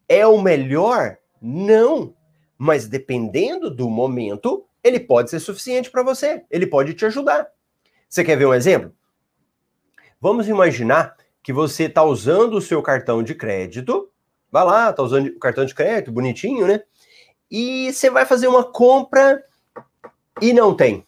É 0.08 0.26
o 0.26 0.42
melhor? 0.42 1.16
Não. 1.40 2.16
Mas 2.58 2.88
dependendo 2.88 3.70
do 3.70 3.88
momento, 3.88 4.66
ele 4.82 4.98
pode 4.98 5.30
ser 5.30 5.38
suficiente 5.38 5.88
para 5.88 6.02
você. 6.02 6.42
Ele 6.50 6.66
pode 6.66 6.94
te 6.94 7.06
ajudar. 7.06 7.46
Você 8.08 8.24
quer 8.24 8.36
ver 8.36 8.46
um 8.46 8.54
exemplo? 8.54 8.92
Vamos 10.20 10.48
imaginar 10.48 11.16
que 11.44 11.52
você 11.52 11.84
está 11.84 12.02
usando 12.02 12.54
o 12.54 12.60
seu 12.60 12.82
cartão 12.82 13.22
de 13.22 13.36
crédito. 13.36 14.10
Vai 14.50 14.64
lá, 14.64 14.90
está 14.90 15.04
usando 15.04 15.28
o 15.28 15.38
cartão 15.38 15.64
de 15.64 15.76
crédito, 15.76 16.10
bonitinho, 16.10 16.66
né? 16.66 16.82
E 17.48 17.92
você 17.92 18.10
vai 18.10 18.26
fazer 18.26 18.48
uma 18.48 18.64
compra 18.64 19.40
e 20.40 20.52
não 20.52 20.74
tem. 20.74 21.06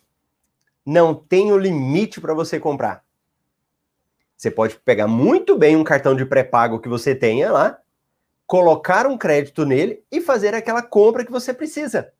Não 0.85 1.15
tem 1.15 1.53
o 1.53 1.59
limite 1.59 2.21
para 2.21 2.35
você 2.35 2.61
comprar. 2.61 3.05
Você 4.37 4.51
pode 4.51 4.77
pegar 4.77 5.09
muito 5.09 5.57
bem 5.57 5.77
um 5.77 5.85
cartão 5.85 6.15
de 6.15 6.25
pré-pago 6.25 6.79
que 6.79 6.89
você 6.89 7.15
tenha 7.15 7.51
lá, 7.51 7.79
colocar 8.47 9.07
um 9.07 9.17
crédito 9.17 9.65
nele 9.65 10.05
e 10.13 10.21
fazer 10.21 10.55
aquela 10.55 10.83
compra 10.83 11.25
que 11.25 11.33
você 11.33 11.53
precisa. 11.53 12.13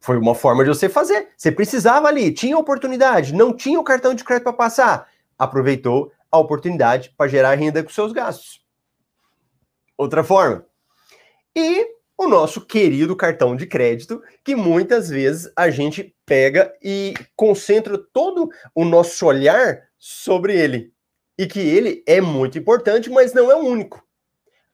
Foi 0.00 0.18
uma 0.18 0.34
forma 0.34 0.64
de 0.64 0.70
você 0.70 0.88
fazer. 0.88 1.28
Você 1.36 1.52
precisava 1.52 2.08
ali, 2.08 2.32
tinha 2.32 2.58
oportunidade, 2.58 3.34
não 3.34 3.54
tinha 3.54 3.78
o 3.78 3.84
cartão 3.84 4.14
de 4.14 4.24
crédito 4.24 4.44
para 4.44 4.52
passar. 4.52 5.08
Aproveitou 5.38 6.12
a 6.30 6.38
oportunidade 6.38 7.14
para 7.16 7.30
gerar 7.30 7.54
renda 7.54 7.82
com 7.82 7.90
seus 7.90 8.12
gastos. 8.12 8.62
Outra 9.96 10.24
forma. 10.24 10.66
E 11.54 11.86
o 12.16 12.28
nosso 12.28 12.60
querido 12.64 13.16
cartão 13.16 13.56
de 13.56 13.66
crédito, 13.66 14.22
que 14.44 14.54
muitas 14.54 15.08
vezes 15.08 15.50
a 15.56 15.68
gente 15.70 16.14
pega 16.24 16.72
e 16.82 17.14
concentra 17.34 17.98
todo 17.98 18.48
o 18.74 18.84
nosso 18.84 19.26
olhar 19.26 19.82
sobre 19.98 20.56
ele. 20.56 20.92
E 21.36 21.46
que 21.46 21.58
ele 21.58 22.02
é 22.06 22.20
muito 22.20 22.56
importante, 22.56 23.10
mas 23.10 23.32
não 23.32 23.50
é 23.50 23.56
o 23.56 23.64
único. 23.64 24.02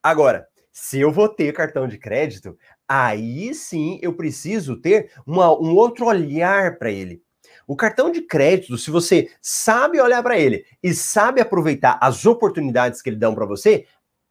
Agora, 0.03 0.47
se 0.71 0.99
eu 0.99 1.11
vou 1.11 1.27
ter 1.27 1.53
cartão 1.53 1.87
de 1.87 1.97
crédito, 1.97 2.57
aí 2.87 3.53
sim 3.53 3.99
eu 4.01 4.13
preciso 4.13 4.79
ter 4.79 5.11
uma, 5.25 5.51
um 5.59 5.75
outro 5.75 6.05
olhar 6.05 6.77
para 6.77 6.91
ele. 6.91 7.23
O 7.67 7.75
cartão 7.75 8.11
de 8.11 8.21
crédito, 8.21 8.77
se 8.77 8.91
você 8.91 9.31
sabe 9.41 9.99
olhar 9.99 10.21
para 10.21 10.37
ele 10.37 10.65
e 10.83 10.93
sabe 10.93 11.41
aproveitar 11.41 11.97
as 12.01 12.25
oportunidades 12.25 13.01
que 13.01 13.09
ele 13.09 13.17
dão 13.17 13.33
para 13.33 13.45
você, 13.45 13.85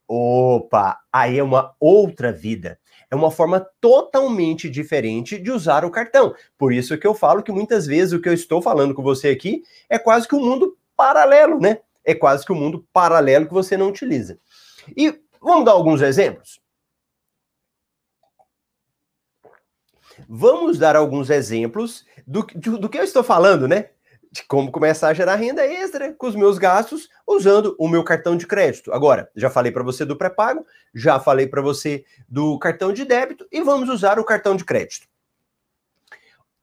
opa, 0.07 0.99
aí 1.13 1.39
é 1.39 1.43
uma 1.43 1.75
outra 1.81 2.33
vida 2.33 2.79
é 3.11 3.17
uma 3.17 3.31
forma 3.31 3.61
totalmente 3.81 4.71
diferente 4.71 5.39
de 5.39 5.51
usar 5.51 5.85
o 5.85 5.91
cartão. 5.91 6.35
Por 6.57 6.73
isso 6.73 6.97
que 6.97 7.07
eu 7.07 7.15
falo 7.15 7.43
que 7.43 7.51
muitas 7.51 7.87
vezes 7.87 8.13
o 8.13 8.21
que 8.21 8.29
eu 8.29 8.33
estou 8.33 8.63
falando 8.63 8.95
com 8.95 9.03
você 9.03 9.29
aqui 9.29 9.63
é 9.89 9.99
quase 9.99 10.29
que 10.29 10.35
um 10.35 10.45
mundo 10.45 10.79
paralelo, 10.97 11.59
né? 11.59 11.81
É 12.05 12.15
quase 12.15 12.47
que 12.47 12.53
um 12.53 12.57
mundo 12.57 12.87
paralelo 12.93 13.47
que 13.47 13.53
você 13.53 13.77
não 13.77 13.89
utiliza. 13.89 14.39
E 14.97 15.21
vamos 15.41 15.65
dar 15.65 15.73
alguns 15.73 16.01
exemplos? 16.01 16.61
Vamos 20.29 20.79
dar 20.79 20.95
alguns 20.95 21.31
exemplos 21.31 22.05
do, 22.27 22.47
do, 22.55 22.79
do 22.79 22.89
que 22.89 22.99
eu 22.99 23.05
estou 23.05 23.25
falando, 23.25 23.67
né? 23.67 23.91
De 24.31 24.45
como 24.45 24.71
começar 24.71 25.09
a 25.09 25.15
gerar 25.15 25.37
renda 25.37 25.67
extra 25.67 26.13
com 26.13 26.27
os 26.27 26.37
meus 26.37 26.59
gastos 26.59 27.09
usando 27.27 27.75
o 27.79 27.89
meu 27.89 28.05
cartão 28.05 28.37
de 28.37 28.47
crédito. 28.47 28.93
Agora, 28.93 29.31
já 29.35 29.51
falei 29.51 29.73
para 29.73 29.83
você 29.83 30.05
do 30.05 30.17
pré-pago, 30.17 30.65
já 30.95 31.19
falei 31.19 31.47
para 31.47 31.61
você 31.61 32.05
do 32.29 32.59
cartão 32.59 32.93
de 32.93 33.05
débito 33.05 33.47
e 33.51 33.61
vamos 33.61 33.89
usar 33.89 34.19
o 34.19 34.25
cartão 34.25 34.55
de 34.55 34.65
crédito. 34.65 35.09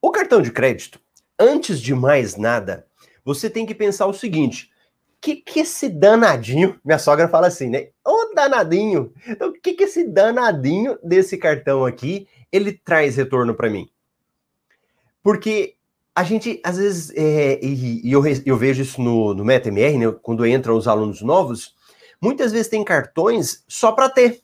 O 0.02 0.12
cartão 0.12 0.42
de 0.42 0.52
crédito, 0.52 1.00
antes 1.40 1.82
de 1.82 1.94
mais 1.94 2.38
nada, 2.38 2.88
você 3.26 3.50
tem 3.50 3.66
que 3.66 3.76
pensar 3.76 4.06
o 4.06 4.14
seguinte: 4.14 4.72
que, 5.20 5.36
que 5.38 5.60
esse 5.60 5.90
danadinho, 5.90 6.80
minha 6.84 7.00
sogra 7.00 7.28
fala 7.28 7.48
assim, 7.48 7.70
né? 7.70 7.90
Ô 8.06 8.34
danadinho, 8.34 9.14
então 9.28 9.50
o 9.50 9.54
que, 9.54 9.74
que 9.74 9.84
esse 9.84 10.08
danadinho 10.08 10.98
desse 11.04 11.38
cartão 11.38 11.86
aqui 11.86 12.28
ele 12.52 12.72
traz 12.72 13.18
retorno 13.18 13.54
para 13.54 13.70
mim? 13.70 13.90
Porque 15.22 15.76
a 16.18 16.24
gente, 16.24 16.60
às 16.64 16.78
vezes, 16.78 17.12
é, 17.16 17.64
e, 17.64 18.02
e 18.04 18.12
eu, 18.12 18.24
eu, 18.44 18.58
vejo 18.58 18.82
isso 18.82 19.00
no, 19.00 19.36
no 19.36 19.46
MetaMR, 19.46 20.00
né, 20.00 20.12
quando 20.24 20.48
entram 20.48 20.76
os 20.76 20.88
alunos 20.88 21.22
novos, 21.22 21.76
muitas 22.20 22.52
vezes 22.52 22.68
tem 22.68 22.84
cartões 22.84 23.64
só 23.68 23.92
para 23.92 24.10
ter. 24.10 24.42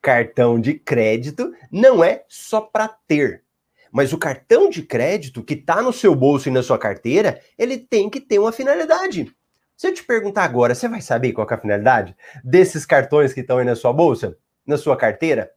Cartão 0.00 0.60
de 0.60 0.74
crédito 0.74 1.52
não 1.72 2.04
é 2.04 2.24
só 2.28 2.60
para 2.60 2.86
ter. 2.86 3.42
Mas 3.90 4.12
o 4.12 4.18
cartão 4.18 4.70
de 4.70 4.80
crédito 4.80 5.42
que 5.42 5.54
está 5.54 5.82
no 5.82 5.92
seu 5.92 6.14
bolso 6.14 6.48
e 6.48 6.52
na 6.52 6.62
sua 6.62 6.78
carteira, 6.78 7.40
ele 7.58 7.76
tem 7.76 8.08
que 8.08 8.20
ter 8.20 8.38
uma 8.38 8.52
finalidade. 8.52 9.34
Se 9.76 9.88
eu 9.88 9.92
te 9.92 10.04
perguntar 10.04 10.44
agora, 10.44 10.72
você 10.72 10.86
vai 10.86 11.00
saber 11.00 11.32
qual 11.32 11.48
é 11.50 11.54
a 11.54 11.58
finalidade 11.58 12.16
desses 12.44 12.86
cartões 12.86 13.32
que 13.32 13.40
estão 13.40 13.58
aí 13.58 13.64
na 13.64 13.74
sua 13.74 13.92
bolsa, 13.92 14.38
na 14.64 14.78
sua 14.78 14.96
carteira? 14.96 15.50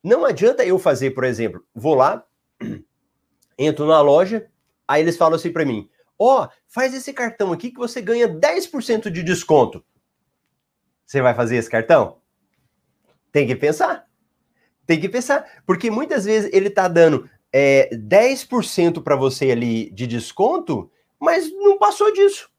Não 0.00 0.24
adianta 0.24 0.64
eu 0.64 0.78
fazer, 0.78 1.10
por 1.10 1.24
exemplo, 1.24 1.66
vou 1.74 1.96
lá, 1.96 2.24
entro 3.58 3.86
na 3.86 4.00
loja, 4.00 4.46
aí 4.86 5.02
eles 5.02 5.16
falam 5.16 5.36
assim 5.36 5.52
para 5.52 5.64
mim: 5.64 5.88
ó, 6.18 6.44
oh, 6.44 6.48
faz 6.66 6.94
esse 6.94 7.12
cartão 7.12 7.52
aqui 7.52 7.70
que 7.70 7.78
você 7.78 8.00
ganha 8.00 8.28
10% 8.28 9.10
de 9.10 9.22
desconto. 9.22 9.84
Você 11.04 11.22
vai 11.22 11.34
fazer 11.34 11.56
esse 11.56 11.70
cartão? 11.70 12.18
Tem 13.30 13.46
que 13.46 13.54
pensar. 13.54 14.06
Tem 14.86 15.00
que 15.00 15.08
pensar. 15.08 15.62
Porque 15.64 15.90
muitas 15.90 16.24
vezes 16.24 16.50
ele 16.52 16.70
tá 16.70 16.88
dando 16.88 17.28
é, 17.52 17.88
10% 17.92 19.02
para 19.02 19.14
você 19.14 19.50
ali 19.50 19.90
de 19.90 20.06
desconto, 20.06 20.90
mas 21.20 21.50
não 21.52 21.78
passou 21.78 22.12
disso. 22.12 22.50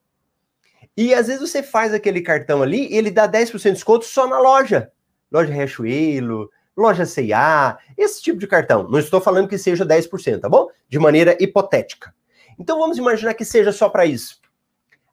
E 0.96 1.14
às 1.14 1.28
vezes 1.28 1.42
você 1.42 1.62
faz 1.62 1.94
aquele 1.94 2.22
cartão 2.22 2.64
ali 2.64 2.92
ele 2.94 3.12
dá 3.12 3.30
10% 3.30 3.62
de 3.62 3.72
desconto 3.74 4.06
só 4.06 4.28
na 4.28 4.40
loja. 4.40 4.92
Loja 5.32 5.54
Riachuelo, 5.54 6.50
loja 6.78 7.06
C&A, 7.06 7.78
esse 7.98 8.22
tipo 8.22 8.38
de 8.38 8.46
cartão. 8.46 8.88
Não 8.88 9.00
estou 9.00 9.20
falando 9.20 9.48
que 9.48 9.58
seja 9.58 9.86
10%, 9.86 10.40
tá 10.40 10.48
bom? 10.48 10.70
De 10.88 11.00
maneira 11.00 11.36
hipotética. 11.40 12.14
Então 12.60 12.78
vamos 12.80 12.98
imaginar 12.98 13.34
que 13.34 13.44
seja 13.44 13.72
só 13.72 13.90
para 13.90 14.06
isso. 14.06 14.40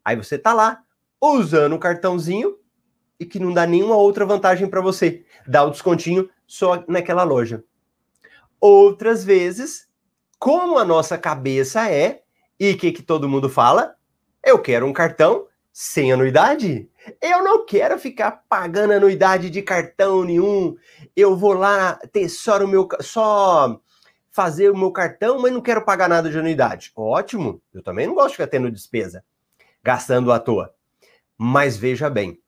Aí 0.05 0.15
você 0.15 0.39
tá 0.39 0.53
lá 0.53 0.83
usando 1.21 1.75
o 1.75 1.79
cartãozinho 1.79 2.57
e 3.19 3.25
que 3.25 3.39
não 3.39 3.53
dá 3.53 3.67
nenhuma 3.67 3.97
outra 3.97 4.27
vantagem 4.27 4.69
para 4.69 4.83
você. 4.83 5.25
Dá 5.47 5.65
o 5.65 5.71
descontinho 5.71 6.29
só 6.47 6.85
naquela 6.87 7.23
loja. 7.23 7.65
Outras 8.61 9.25
vezes, 9.25 9.89
como 10.39 10.79
a 10.79 10.85
nossa 10.85 11.17
cabeça 11.17 11.91
é, 11.91 12.23
e 12.61 12.73
o 12.73 12.79
que, 12.79 12.93
que 12.93 13.03
todo 13.03 13.29
mundo 13.29 13.49
fala? 13.49 13.95
Eu 14.43 14.59
quero 14.59 14.87
um 14.87 14.93
cartão 14.93 15.47
sem 15.73 16.13
anuidade. 16.13 16.89
Eu 17.21 17.43
não 17.43 17.67
quero 17.67 17.99
ficar 17.99 18.45
pagando 18.49 18.93
anuidade 18.93 19.51
de 19.51 19.63
cartão 19.63 20.25
nenhum. 20.25 20.77
Eu 21.15 21.37
vou 21.37 21.53
lá 21.53 21.99
ter 22.13 22.29
só 22.29 22.59
o 22.59 22.69
meu 22.69 22.89
só 23.01 23.81
fazer 24.31 24.71
o 24.71 24.77
meu 24.77 24.91
cartão, 24.91 25.39
mas 25.41 25.53
não 25.53 25.61
quero 25.61 25.85
pagar 25.85 26.09
nada 26.09 26.29
de 26.29 26.39
anuidade. 26.39 26.91
Ótimo. 26.97 27.63
Eu 27.73 27.83
também 27.83 28.07
não 28.07 28.15
gosto 28.15 28.31
de 28.31 28.37
ficar 28.37 28.49
tendo 28.49 28.71
despesa, 28.71 29.25
gastando 29.83 30.33
à 30.33 30.41
toa. 30.41 30.75
Mas 31.39 31.77
veja 31.77 32.11
bem, 32.11 32.41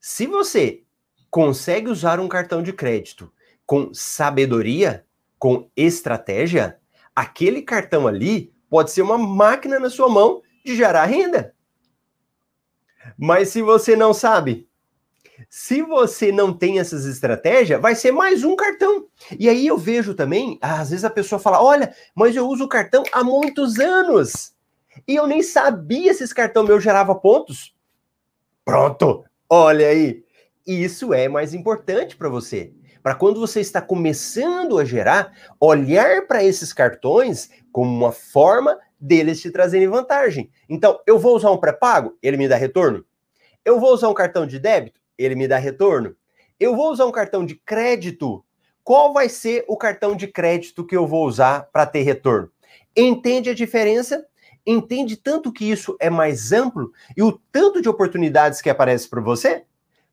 se 0.00 0.26
você 0.26 0.82
consegue 1.30 1.88
usar 1.88 2.18
um 2.18 2.28
cartão 2.28 2.62
de 2.62 2.72
crédito 2.72 3.32
com 3.64 3.94
sabedoria, 3.94 5.06
com 5.38 5.70
estratégia, 5.76 6.78
aquele 7.14 7.62
cartão 7.62 8.06
ali 8.06 8.52
pode 8.68 8.90
ser 8.90 9.02
uma 9.02 9.16
máquina 9.16 9.78
na 9.78 9.90
sua 9.90 10.08
mão 10.08 10.42
de 10.64 10.74
gerar 10.74 11.04
renda. 11.04 11.54
Mas 13.18 13.48
se 13.48 13.62
você 13.62 13.96
não 13.96 14.12
sabe, 14.14 14.68
se 15.48 15.82
você 15.82 16.30
não 16.30 16.52
tem 16.52 16.78
essas 16.78 17.04
estratégias, 17.04 17.80
vai 17.80 17.94
ser 17.94 18.12
mais 18.12 18.44
um 18.44 18.54
cartão. 18.56 19.06
E 19.38 19.48
aí 19.48 19.66
eu 19.66 19.76
vejo 19.76 20.14
também, 20.14 20.58
às 20.60 20.90
vezes 20.90 21.04
a 21.04 21.10
pessoa 21.10 21.38
fala: 21.38 21.62
olha, 21.62 21.94
mas 22.14 22.36
eu 22.36 22.46
uso 22.46 22.64
o 22.64 22.68
cartão 22.68 23.02
há 23.12 23.24
muitos 23.24 23.78
anos. 23.78 24.54
E 25.06 25.14
eu 25.16 25.26
nem 25.26 25.42
sabia 25.42 26.12
se 26.12 26.22
esse 26.24 26.34
cartão 26.34 26.64
meu 26.64 26.80
gerava 26.80 27.14
pontos. 27.14 27.74
Pronto, 28.64 29.24
olha 29.48 29.88
aí. 29.88 30.22
Isso 30.66 31.12
é 31.12 31.28
mais 31.28 31.54
importante 31.54 32.16
para 32.16 32.28
você. 32.28 32.72
Para 33.02 33.16
quando 33.16 33.40
você 33.40 33.60
está 33.60 33.82
começando 33.82 34.78
a 34.78 34.84
gerar, 34.84 35.32
olhar 35.58 36.26
para 36.28 36.44
esses 36.44 36.72
cartões 36.72 37.50
como 37.72 37.90
uma 37.90 38.12
forma 38.12 38.78
deles 39.02 39.40
te 39.40 39.50
trazerem 39.50 39.88
vantagem. 39.88 40.48
Então, 40.68 41.00
eu 41.04 41.18
vou 41.18 41.34
usar 41.34 41.50
um 41.50 41.58
pré-pago, 41.58 42.16
ele 42.22 42.36
me 42.36 42.46
dá 42.46 42.56
retorno. 42.56 43.04
Eu 43.64 43.80
vou 43.80 43.92
usar 43.92 44.08
um 44.08 44.14
cartão 44.14 44.46
de 44.46 44.60
débito, 44.60 45.00
ele 45.18 45.34
me 45.34 45.48
dá 45.48 45.58
retorno. 45.58 46.14
Eu 46.58 46.76
vou 46.76 46.92
usar 46.92 47.06
um 47.06 47.12
cartão 47.12 47.44
de 47.44 47.56
crédito. 47.56 48.44
Qual 48.84 49.12
vai 49.12 49.28
ser 49.28 49.64
o 49.66 49.76
cartão 49.76 50.14
de 50.14 50.28
crédito 50.28 50.86
que 50.86 50.96
eu 50.96 51.06
vou 51.06 51.26
usar 51.26 51.68
para 51.72 51.84
ter 51.84 52.02
retorno? 52.02 52.50
Entende 52.96 53.50
a 53.50 53.54
diferença? 53.54 54.24
Entende 54.64 55.16
tanto 55.16 55.52
que 55.52 55.68
isso 55.68 55.96
é 55.98 56.08
mais 56.08 56.52
amplo 56.52 56.92
e 57.16 57.22
o 57.22 57.32
tanto 57.50 57.82
de 57.82 57.88
oportunidades 57.88 58.60
que 58.60 58.70
aparece 58.70 59.08
para 59.08 59.20
você? 59.20 59.64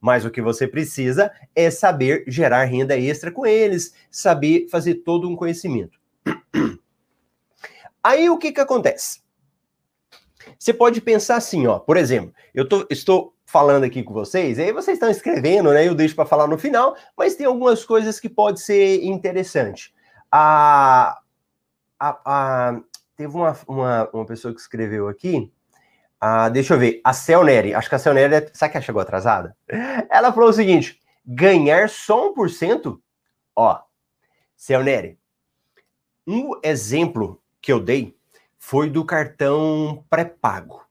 Mas 0.02 0.25
o 0.25 0.32
que 0.32 0.41
você 0.41 0.67
precisa 0.67 1.32
é 1.56 1.69
saber 1.69 2.23
gerar 2.28 2.63
renda 2.63 2.97
extra 2.97 3.32
com 3.32 3.45
eles, 3.45 3.93
saber 4.10 4.67
fazer 4.69 4.95
todo 4.95 5.30
um 5.30 5.36
conhecimento. 5.36 5.99
Aí 8.03 8.29
o 8.29 8.38
que, 8.38 8.51
que 8.51 8.62
acontece? 8.62 9.21
Você 10.57 10.73
pode 10.73 11.01
pensar 11.01 11.35
assim, 11.35 11.67
ó, 11.67 11.79
por 11.79 11.97
exemplo, 11.97 12.33
eu 12.53 12.67
tô, 12.67 12.85
estou 12.89 13.33
falando 13.45 13.83
aqui 13.83 14.03
com 14.03 14.13
vocês, 14.13 14.59
aí 14.59 14.71
vocês 14.71 14.95
estão 14.95 15.09
escrevendo, 15.09 15.71
né? 15.71 15.88
Eu 15.88 15.95
deixo 15.95 16.15
para 16.15 16.25
falar 16.25 16.47
no 16.47 16.57
final, 16.57 16.95
mas 17.17 17.35
tem 17.35 17.45
algumas 17.45 17.83
coisas 17.83 18.19
que 18.19 18.29
pode 18.29 18.62
ser 18.62 19.03
interessante. 19.03 19.93
A, 20.31 21.19
a, 21.99 22.19
a 22.25 22.81
teve 23.15 23.35
uma, 23.35 23.57
uma, 23.67 24.09
uma, 24.13 24.25
pessoa 24.25 24.53
que 24.53 24.62
escreveu 24.62 25.07
aqui, 25.07 25.51
a, 26.21 26.49
deixa 26.49 26.75
eu 26.75 26.79
ver, 26.79 27.01
a 27.03 27.12
Celneri, 27.12 27.73
acho 27.73 27.89
que 27.89 27.95
a 27.95 27.99
Celneri, 27.99 28.35
é, 28.35 28.51
sabe 28.53 28.71
que 28.71 28.77
ela 28.77 28.85
chegou 28.85 29.01
atrasada? 29.01 29.55
Ela 30.09 30.31
falou 30.31 30.49
o 30.49 30.53
seguinte: 30.53 30.99
ganhar 31.25 31.89
só 31.89 32.33
1%? 32.33 32.99
Ó, 33.55 33.81
Celneri, 34.55 35.17
um 36.27 36.51
exemplo 36.63 37.38
que 37.62 37.72
eu 37.72 37.80
dei 37.80 38.15
foi 38.58 38.89
do 38.89 39.06
cartão 39.06 40.06
pré-pago. 40.10 40.86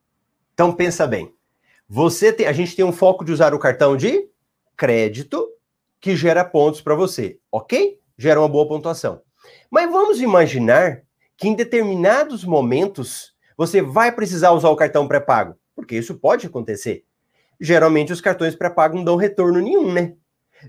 Então 0.55 0.73
pensa 0.73 1.07
bem. 1.07 1.35
Você 1.89 2.33
tem, 2.33 2.47
a 2.47 2.53
gente 2.53 2.75
tem 2.75 2.85
um 2.85 2.93
foco 2.93 3.25
de 3.25 3.33
usar 3.33 3.55
o 3.55 3.59
cartão 3.59 3.97
de 3.97 4.29
crédito 4.77 5.49
que 6.01 6.17
gera 6.17 6.45
pontos 6.45 6.81
para 6.81 6.95
você, 6.95 7.39
ok? 7.51 7.99
Gera 8.17 8.41
uma 8.41 8.49
boa 8.49 8.69
pontuação. 8.69 9.23
Mas 9.71 9.91
vamos 9.91 10.21
imaginar 10.21 11.03
que 11.37 11.49
em 11.49 11.55
determinados 11.55 12.45
momentos 12.45 13.35
você 13.57 13.81
vai 13.81 14.13
precisar 14.13 14.53
usar 14.53 14.69
o 14.71 14.77
cartão 14.77 15.09
pré-pago, 15.09 15.57
porque 15.75 15.97
isso 15.97 16.19
pode 16.19 16.47
acontecer. 16.47 17.05
Geralmente 17.61 18.13
os 18.13 18.21
cartões 18.21 18.55
pré-pago 18.55 18.97
não 18.97 19.05
dão 19.05 19.17
retorno 19.17 19.61
nenhum, 19.61 19.93
né? 19.93 20.15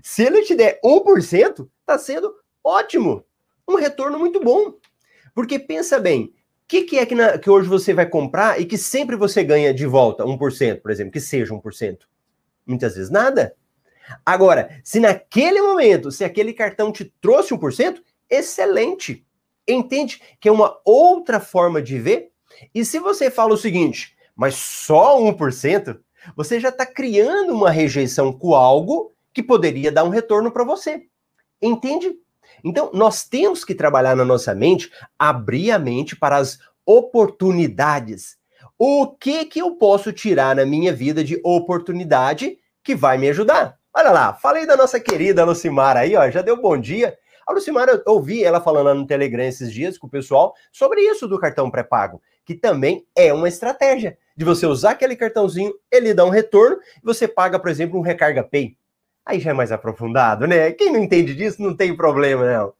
Se 0.02 0.22
ele 0.22 0.42
te 0.42 0.54
der 0.54 0.80
1%, 0.84 1.68
tá 1.84 1.98
sendo 1.98 2.34
ótimo. 2.62 3.24
Um 3.68 3.76
retorno 3.76 4.18
muito 4.18 4.40
bom. 4.40 4.74
Porque 5.34 5.58
pensa 5.58 5.98
bem, 5.98 6.24
o 6.24 6.32
que, 6.68 6.82
que, 6.82 6.98
é 6.98 7.06
que, 7.06 7.14
na, 7.14 7.38
que, 7.38 7.50
hoje 7.50 7.68
você 7.68 7.92
vai 7.92 8.06
comprar 8.06 8.60
e 8.60 8.64
que 8.64 8.78
sempre 8.78 9.16
você 9.16 9.42
ganha 9.42 9.74
de 9.74 9.86
volta 9.86 10.24
1%, 10.24 10.80
por 10.80 10.90
exemplo, 10.90 11.12
que 11.12 11.20
seja 11.20 11.54
1%? 11.54 11.98
Muitas 12.66 12.94
vezes 12.94 13.10
nada. 13.10 13.54
Agora, 14.24 14.80
se 14.84 15.00
naquele 15.00 15.60
momento, 15.60 16.10
se 16.10 16.24
aquele 16.24 16.52
cartão 16.52 16.92
te 16.92 17.04
trouxe 17.20 17.54
1%, 17.54 18.00
excelente. 18.28 19.26
Entende 19.66 20.20
que 20.40 20.48
é 20.48 20.52
uma 20.52 20.78
outra 20.84 21.40
forma 21.40 21.82
de 21.82 21.98
ver? 21.98 22.30
E 22.74 22.84
se 22.84 22.98
você 22.98 23.30
fala 23.30 23.54
o 23.54 23.58
seguinte, 23.58 24.16
mas 24.34 24.54
só 24.54 25.18
1%, 25.20 25.98
você 26.36 26.60
já 26.60 26.68
está 26.68 26.84
criando 26.86 27.52
uma 27.52 27.70
rejeição 27.70 28.32
com 28.32 28.54
algo 28.54 29.12
que 29.32 29.42
poderia 29.42 29.92
dar 29.92 30.04
um 30.04 30.08
retorno 30.08 30.50
para 30.50 30.64
você. 30.64 31.06
Entende? 31.60 32.16
Então, 32.64 32.90
nós 32.92 33.24
temos 33.24 33.64
que 33.64 33.74
trabalhar 33.74 34.16
na 34.16 34.24
nossa 34.24 34.54
mente, 34.54 34.90
abrir 35.18 35.70
a 35.70 35.78
mente 35.78 36.16
para 36.16 36.36
as 36.36 36.58
oportunidades. 36.84 38.36
O 38.78 39.06
que 39.06 39.44
que 39.44 39.60
eu 39.60 39.76
posso 39.76 40.12
tirar 40.12 40.56
na 40.56 40.64
minha 40.64 40.92
vida 40.92 41.22
de 41.22 41.40
oportunidade 41.44 42.58
que 42.82 42.94
vai 42.94 43.18
me 43.18 43.28
ajudar? 43.28 43.78
Olha 43.92 44.10
lá, 44.10 44.32
falei 44.32 44.66
da 44.66 44.76
nossa 44.76 45.00
querida 45.00 45.44
Lucimara 45.44 46.00
aí, 46.00 46.14
ó, 46.16 46.30
já 46.30 46.42
deu 46.42 46.60
bom 46.60 46.78
dia. 46.78 47.16
A 47.46 47.52
Lucimara, 47.52 47.92
eu 48.06 48.12
ouvi 48.12 48.44
ela 48.44 48.60
falando 48.60 48.86
lá 48.86 48.94
no 48.94 49.06
Telegram 49.06 49.42
esses 49.42 49.72
dias 49.72 49.98
com 49.98 50.06
o 50.06 50.10
pessoal 50.10 50.54
sobre 50.70 51.00
isso 51.00 51.26
do 51.26 51.38
cartão 51.38 51.70
pré-pago, 51.70 52.22
que 52.44 52.54
também 52.54 53.04
é 53.16 53.32
uma 53.32 53.48
estratégia 53.48 54.16
de 54.36 54.44
você 54.44 54.64
usar 54.66 54.92
aquele 54.92 55.16
cartãozinho, 55.16 55.74
ele 55.90 56.14
dá 56.14 56.24
um 56.24 56.30
retorno 56.30 56.78
e 56.96 57.04
você 57.04 57.28
paga, 57.28 57.58
por 57.58 57.68
exemplo, 57.68 57.98
um 57.98 58.02
recarga 58.02 58.42
pay. 58.42 58.76
Aí 59.24 59.38
já 59.38 59.50
é 59.50 59.52
mais 59.54 59.70
aprofundado, 59.70 60.46
né? 60.46 60.72
Quem 60.72 60.92
não 60.92 61.00
entende 61.00 61.34
disso 61.34 61.62
não 61.62 61.76
tem 61.76 61.94
problema, 61.94 62.44
não. 62.44 62.72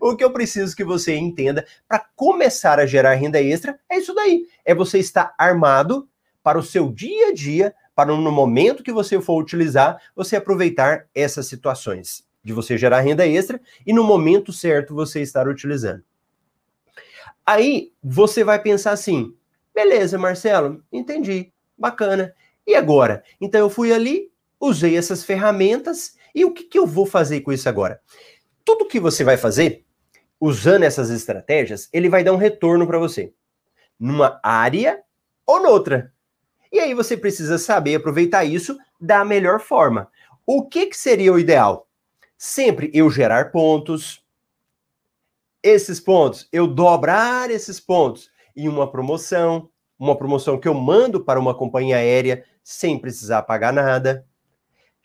O 0.00 0.16
que 0.16 0.24
eu 0.24 0.32
preciso 0.32 0.74
que 0.76 0.84
você 0.84 1.14
entenda 1.14 1.64
para 1.88 2.04
começar 2.14 2.78
a 2.78 2.86
gerar 2.86 3.14
renda 3.14 3.40
extra 3.40 3.78
é 3.88 3.98
isso 3.98 4.14
daí. 4.14 4.46
É 4.64 4.74
você 4.74 4.98
estar 4.98 5.34
armado 5.38 6.08
para 6.42 6.58
o 6.58 6.62
seu 6.62 6.92
dia 6.92 7.28
a 7.28 7.32
dia, 7.32 7.74
para 7.94 8.14
no 8.14 8.32
momento 8.32 8.82
que 8.82 8.92
você 8.92 9.20
for 9.20 9.40
utilizar, 9.40 9.98
você 10.14 10.36
aproveitar 10.36 11.06
essas 11.14 11.46
situações 11.46 12.24
de 12.44 12.52
você 12.52 12.76
gerar 12.76 13.00
renda 13.00 13.26
extra 13.26 13.58
e 13.86 13.92
no 13.92 14.04
momento 14.04 14.52
certo 14.52 14.94
você 14.94 15.22
estar 15.22 15.48
utilizando. 15.48 16.04
Aí 17.46 17.92
você 18.02 18.44
vai 18.44 18.60
pensar 18.60 18.92
assim: 18.92 19.34
beleza, 19.74 20.18
Marcelo, 20.18 20.82
entendi, 20.92 21.52
bacana. 21.76 22.34
E 22.66 22.74
agora? 22.74 23.22
Então 23.40 23.60
eu 23.60 23.70
fui 23.70 23.92
ali, 23.92 24.30
usei 24.60 24.96
essas 24.96 25.24
ferramentas 25.24 26.16
e 26.34 26.44
o 26.44 26.52
que, 26.52 26.64
que 26.64 26.78
eu 26.78 26.86
vou 26.86 27.06
fazer 27.06 27.40
com 27.40 27.52
isso 27.52 27.68
agora? 27.68 28.00
Tudo 28.64 28.88
que 28.88 28.98
você 28.98 29.22
vai 29.22 29.36
fazer, 29.36 29.84
usando 30.40 30.82
essas 30.82 31.10
estratégias, 31.10 31.88
ele 31.92 32.08
vai 32.08 32.24
dar 32.24 32.32
um 32.32 32.38
retorno 32.38 32.86
para 32.86 32.98
você, 32.98 33.32
numa 33.98 34.40
área 34.42 35.02
ou 35.46 35.62
noutra. 35.62 36.12
E 36.72 36.80
aí 36.80 36.92
você 36.94 37.16
precisa 37.16 37.56
saber 37.56 37.96
aproveitar 37.96 38.44
isso 38.44 38.76
da 39.00 39.24
melhor 39.24 39.60
forma. 39.60 40.10
O 40.46 40.66
que, 40.66 40.86
que 40.86 40.96
seria 40.96 41.32
o 41.32 41.38
ideal? 41.38 41.88
Sempre 42.36 42.90
eu 42.92 43.08
gerar 43.10 43.52
pontos, 43.52 44.24
esses 45.62 45.98
pontos, 45.98 46.46
eu 46.52 46.66
dobrar 46.66 47.50
esses 47.50 47.80
pontos 47.80 48.30
em 48.54 48.68
uma 48.68 48.90
promoção, 48.90 49.70
uma 49.98 50.16
promoção 50.16 50.58
que 50.58 50.68
eu 50.68 50.74
mando 50.74 51.24
para 51.24 51.40
uma 51.40 51.54
companhia 51.54 51.96
aérea 51.96 52.44
sem 52.62 52.98
precisar 52.98 53.42
pagar 53.42 53.72
nada. 53.72 54.26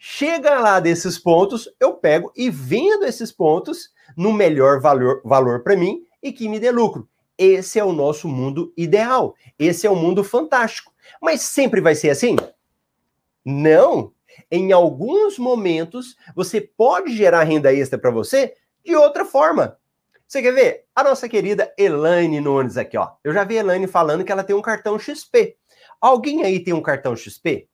Chega 0.01 0.57
lá 0.57 0.79
desses 0.79 1.19
pontos, 1.19 1.69
eu 1.77 1.93
pego 1.93 2.31
e 2.33 2.49
vendo 2.49 3.03
esses 3.03 3.33
pontos 3.33 3.89
no 4.15 4.31
melhor 4.31 4.79
valor, 4.79 5.21
valor 5.25 5.61
para 5.61 5.75
mim 5.75 6.01
e 6.23 6.31
que 6.31 6.47
me 6.47 6.57
dê 6.57 6.71
lucro. 6.71 7.05
Esse 7.37 7.79
é 7.79 7.83
o 7.83 7.91
nosso 7.91 8.25
mundo 8.25 8.73
ideal. 8.77 9.35
Esse 9.59 9.85
é 9.85 9.89
o 9.89 9.97
mundo 9.97 10.23
fantástico. 10.23 10.93
Mas 11.21 11.41
sempre 11.41 11.81
vai 11.81 11.95
ser 11.95 12.11
assim? 12.11 12.37
Não. 13.43 14.13
Em 14.49 14.71
alguns 14.71 15.37
momentos, 15.37 16.15
você 16.33 16.61
pode 16.61 17.13
gerar 17.13 17.43
renda 17.43 17.73
extra 17.73 17.99
para 17.99 18.09
você 18.09 18.53
de 18.85 18.95
outra 18.95 19.25
forma. 19.25 19.77
Você 20.25 20.41
quer 20.41 20.53
ver? 20.53 20.85
A 20.95 21.03
nossa 21.03 21.27
querida 21.27 21.73
Elaine 21.77 22.39
Nunes 22.39 22.77
aqui, 22.77 22.97
ó. 22.97 23.11
Eu 23.21 23.33
já 23.33 23.43
vi 23.43 23.57
a 23.57 23.61
Elaine 23.61 23.87
falando 23.87 24.23
que 24.23 24.31
ela 24.31 24.45
tem 24.45 24.55
um 24.55 24.61
cartão 24.61 24.97
XP. 24.97 25.57
Alguém 25.99 26.43
aí 26.43 26.63
tem 26.63 26.73
um 26.73 26.81
cartão 26.81 27.17
XP? 27.17 27.67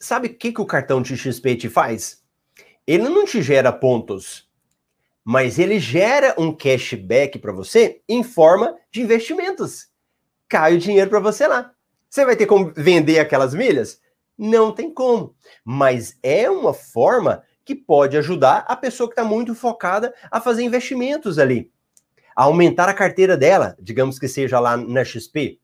Sabe 0.00 0.28
o 0.28 0.34
que, 0.34 0.52
que 0.52 0.60
o 0.60 0.66
cartão 0.66 1.00
de 1.00 1.16
XP 1.16 1.56
te 1.56 1.68
faz? 1.70 2.22
Ele 2.86 3.08
não 3.08 3.24
te 3.24 3.40
gera 3.40 3.72
pontos, 3.72 4.46
mas 5.24 5.58
ele 5.58 5.80
gera 5.80 6.34
um 6.36 6.54
cashback 6.54 7.38
para 7.38 7.52
você 7.52 8.02
em 8.06 8.22
forma 8.22 8.76
de 8.92 9.00
investimentos. 9.00 9.88
Cai 10.46 10.74
o 10.74 10.78
dinheiro 10.78 11.08
para 11.08 11.20
você 11.20 11.46
lá. 11.46 11.72
Você 12.08 12.22
vai 12.24 12.36
ter 12.36 12.44
como 12.44 12.70
vender 12.76 13.18
aquelas 13.18 13.54
milhas? 13.54 13.98
Não 14.36 14.72
tem 14.72 14.92
como. 14.92 15.34
Mas 15.64 16.18
é 16.22 16.50
uma 16.50 16.74
forma 16.74 17.42
que 17.64 17.74
pode 17.74 18.16
ajudar 18.18 18.66
a 18.68 18.76
pessoa 18.76 19.08
que 19.08 19.12
está 19.12 19.24
muito 19.24 19.54
focada 19.54 20.14
a 20.30 20.38
fazer 20.38 20.62
investimentos 20.64 21.38
ali, 21.38 21.70
a 22.36 22.44
aumentar 22.44 22.90
a 22.90 22.94
carteira 22.94 23.38
dela, 23.38 23.74
digamos 23.80 24.18
que 24.18 24.28
seja 24.28 24.60
lá 24.60 24.76
na 24.76 25.02
XP. 25.02 25.58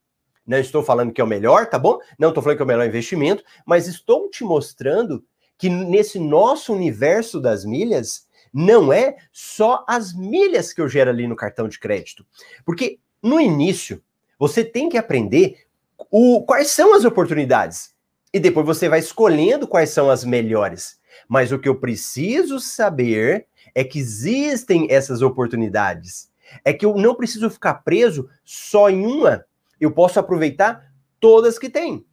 Não 0.45 0.57
estou 0.57 0.83
falando 0.83 1.11
que 1.11 1.19
é 1.19 1.23
o 1.23 1.27
melhor, 1.27 1.67
tá 1.67 1.79
bom? 1.79 1.99
Não 2.19 2.29
estou 2.29 2.43
falando 2.43 2.57
que 2.57 2.63
é 2.63 2.65
o 2.65 2.67
melhor 2.67 2.85
investimento, 2.85 3.43
mas 3.65 3.87
estou 3.87 4.29
te 4.29 4.43
mostrando 4.43 5.23
que 5.57 5.69
nesse 5.69 6.19
nosso 6.19 6.73
universo 6.73 7.39
das 7.39 7.65
milhas, 7.65 8.27
não 8.53 8.93
é 8.93 9.17
só 9.31 9.83
as 9.87 10.13
milhas 10.13 10.71
que 10.71 10.81
eu 10.81 10.87
gero 10.87 11.09
ali 11.09 11.27
no 11.27 11.35
cartão 11.35 11.67
de 11.67 11.79
crédito. 11.79 12.25
Porque 12.65 12.99
no 13.21 13.39
início, 13.39 14.01
você 14.37 14.63
tem 14.63 14.87
que 14.87 14.97
aprender 14.97 15.65
o, 16.11 16.43
quais 16.43 16.71
são 16.71 16.93
as 16.93 17.05
oportunidades. 17.05 17.93
E 18.33 18.39
depois 18.39 18.65
você 18.65 18.87
vai 18.87 18.99
escolhendo 18.99 19.67
quais 19.67 19.89
são 19.89 20.09
as 20.09 20.23
melhores. 20.23 20.99
Mas 21.27 21.51
o 21.51 21.59
que 21.59 21.69
eu 21.69 21.79
preciso 21.79 22.59
saber 22.59 23.47
é 23.73 23.83
que 23.83 23.97
existem 23.97 24.87
essas 24.89 25.21
oportunidades. 25.21 26.29
É 26.63 26.73
que 26.73 26.85
eu 26.85 26.95
não 26.95 27.15
preciso 27.15 27.49
ficar 27.49 27.75
preso 27.75 28.29
só 28.43 28.89
em 28.89 29.05
uma. 29.05 29.45
Eu 29.79 29.91
posso 29.91 30.19
aproveitar 30.19 30.91
todas 31.19 31.59
que 31.59 31.69
tem. 31.69 32.05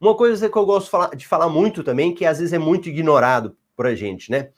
Uma 0.00 0.16
coisa 0.16 0.48
que 0.48 0.56
eu 0.56 0.66
gosto 0.66 0.90
de 1.16 1.28
falar, 1.28 1.48
muito 1.48 1.84
também, 1.84 2.12
que 2.12 2.24
às 2.24 2.38
vezes 2.38 2.52
é 2.52 2.58
muito 2.58 2.88
ignorado 2.88 3.56
por 3.76 3.86
a 3.86 3.94
gente, 3.94 4.30
né? 4.30 4.50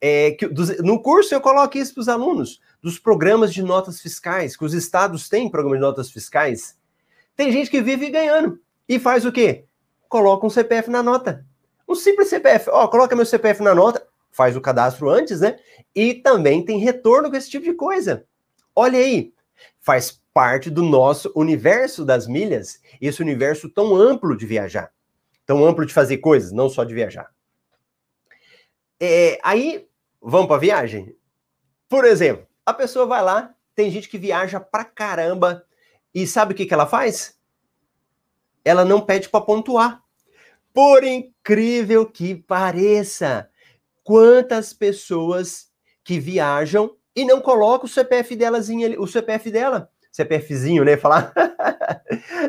É 0.00 0.32
que 0.32 0.46
no 0.82 1.00
curso 1.00 1.34
eu 1.34 1.40
coloco 1.40 1.78
isso 1.78 1.94
para 1.94 2.00
os 2.00 2.08
alunos, 2.08 2.60
dos 2.82 2.98
programas 2.98 3.52
de 3.52 3.62
notas 3.62 4.00
fiscais, 4.00 4.56
que 4.56 4.64
os 4.64 4.74
estados 4.74 5.28
têm 5.28 5.50
programas 5.50 5.78
de 5.78 5.84
notas 5.84 6.10
fiscais. 6.10 6.76
Tem 7.36 7.52
gente 7.52 7.70
que 7.70 7.80
vive 7.80 8.10
ganhando 8.10 8.60
e 8.88 8.98
faz 8.98 9.24
o 9.24 9.30
quê? 9.30 9.64
Coloca 10.08 10.46
um 10.46 10.50
CPF 10.50 10.90
na 10.90 11.02
nota. 11.02 11.46
Um 11.88 11.94
simples 11.94 12.28
CPF. 12.28 12.68
Ó, 12.70 12.88
coloca 12.88 13.14
meu 13.14 13.24
CPF 13.24 13.62
na 13.62 13.74
nota, 13.74 14.06
faz 14.32 14.56
o 14.56 14.60
cadastro 14.60 15.08
antes, 15.08 15.40
né? 15.40 15.58
E 15.94 16.14
também 16.14 16.64
tem 16.64 16.78
retorno 16.78 17.30
com 17.30 17.36
esse 17.36 17.48
tipo 17.48 17.64
de 17.64 17.74
coisa. 17.74 18.24
Olha 18.74 18.98
aí, 18.98 19.32
faz 19.80 20.20
parte 20.32 20.70
do 20.70 20.82
nosso 20.82 21.32
universo 21.34 22.04
das 22.04 22.26
milhas, 22.26 22.80
esse 23.00 23.20
universo 23.20 23.68
tão 23.68 23.96
amplo 23.96 24.36
de 24.36 24.46
viajar, 24.46 24.92
tão 25.44 25.64
amplo 25.64 25.84
de 25.84 25.92
fazer 25.92 26.18
coisas, 26.18 26.52
não 26.52 26.68
só 26.68 26.84
de 26.84 26.94
viajar. 26.94 27.32
É, 29.00 29.38
aí, 29.42 29.88
vamos 30.20 30.48
para 30.48 30.60
viagem? 30.60 31.16
Por 31.88 32.04
exemplo, 32.04 32.46
a 32.64 32.74
pessoa 32.74 33.06
vai 33.06 33.22
lá, 33.22 33.54
tem 33.74 33.90
gente 33.90 34.08
que 34.08 34.18
viaja 34.18 34.60
pra 34.60 34.84
caramba, 34.84 35.64
e 36.14 36.26
sabe 36.26 36.52
o 36.52 36.56
que, 36.56 36.66
que 36.66 36.74
ela 36.74 36.86
faz? 36.86 37.38
Ela 38.64 38.84
não 38.84 39.00
pede 39.00 39.28
para 39.28 39.40
pontuar. 39.40 40.02
Por 40.74 41.04
incrível 41.04 42.06
que 42.06 42.34
pareça, 42.34 43.48
quantas 44.02 44.72
pessoas 44.72 45.70
que 46.02 46.18
viajam 46.18 46.97
e 47.18 47.24
não 47.24 47.40
colocam 47.40 47.86
o 47.86 47.88
CPF 47.88 48.36
delazinha, 48.36 48.94
o 49.00 49.04
CPF 49.04 49.50
dela, 49.50 49.90
CPFzinho, 50.12 50.84
né? 50.84 50.96
Falar, 50.96 51.32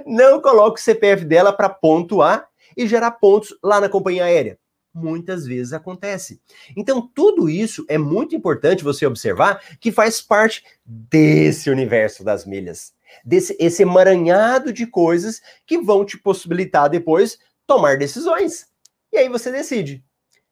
não 0.05 0.39
coloca 0.39 0.79
o 0.79 0.83
CPF 0.83 1.25
dela 1.25 1.51
para 1.51 1.67
pontuar 1.73 2.47
e 2.77 2.85
gerar 2.85 3.13
pontos 3.13 3.57
lá 3.63 3.81
na 3.81 3.89
companhia 3.89 4.25
aérea. 4.25 4.59
Muitas 4.93 5.47
vezes 5.47 5.73
acontece. 5.73 6.39
Então, 6.77 7.01
tudo 7.01 7.49
isso 7.49 7.83
é 7.89 7.97
muito 7.97 8.35
importante 8.35 8.83
você 8.83 9.07
observar 9.07 9.59
que 9.79 9.91
faz 9.91 10.21
parte 10.21 10.63
desse 10.85 11.71
universo 11.71 12.23
das 12.23 12.45
milhas, 12.45 12.93
desse 13.25 13.57
esse 13.59 13.81
emaranhado 13.81 14.71
de 14.71 14.85
coisas 14.85 15.41
que 15.65 15.79
vão 15.79 16.05
te 16.05 16.15
possibilitar 16.15 16.87
depois 16.91 17.39
tomar 17.65 17.97
decisões. 17.97 18.67
E 19.11 19.17
aí 19.17 19.29
você 19.29 19.51
decide. 19.51 20.03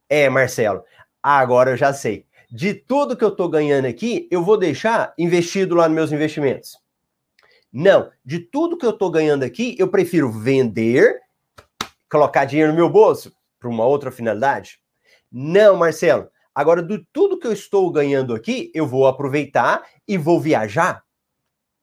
É, 0.08 0.28
Marcelo, 0.28 0.82
agora 1.22 1.70
eu 1.70 1.76
já 1.76 1.92
sei. 1.92 2.26
De 2.50 2.72
tudo 2.72 3.16
que 3.16 3.24
eu 3.24 3.28
estou 3.28 3.48
ganhando 3.48 3.86
aqui, 3.86 4.26
eu 4.30 4.42
vou 4.42 4.56
deixar 4.56 5.12
investido 5.18 5.74
lá 5.74 5.86
nos 5.86 5.94
meus 5.94 6.12
investimentos. 6.12 6.78
Não, 7.70 8.10
de 8.24 8.38
tudo 8.38 8.78
que 8.78 8.86
eu 8.86 8.90
estou 8.90 9.10
ganhando 9.10 9.42
aqui, 9.42 9.76
eu 9.78 9.88
prefiro 9.88 10.30
vender, 10.30 11.20
colocar 12.10 12.46
dinheiro 12.46 12.72
no 12.72 12.78
meu 12.78 12.88
bolso 12.88 13.32
para 13.60 13.68
uma 13.68 13.84
outra 13.84 14.10
finalidade. 14.10 14.78
Não, 15.30 15.76
Marcelo. 15.76 16.28
Agora, 16.54 16.82
de 16.82 17.06
tudo 17.12 17.38
que 17.38 17.46
eu 17.46 17.52
estou 17.52 17.90
ganhando 17.92 18.34
aqui, 18.34 18.72
eu 18.74 18.86
vou 18.86 19.06
aproveitar 19.06 19.86
e 20.08 20.16
vou 20.16 20.40
viajar. 20.40 21.04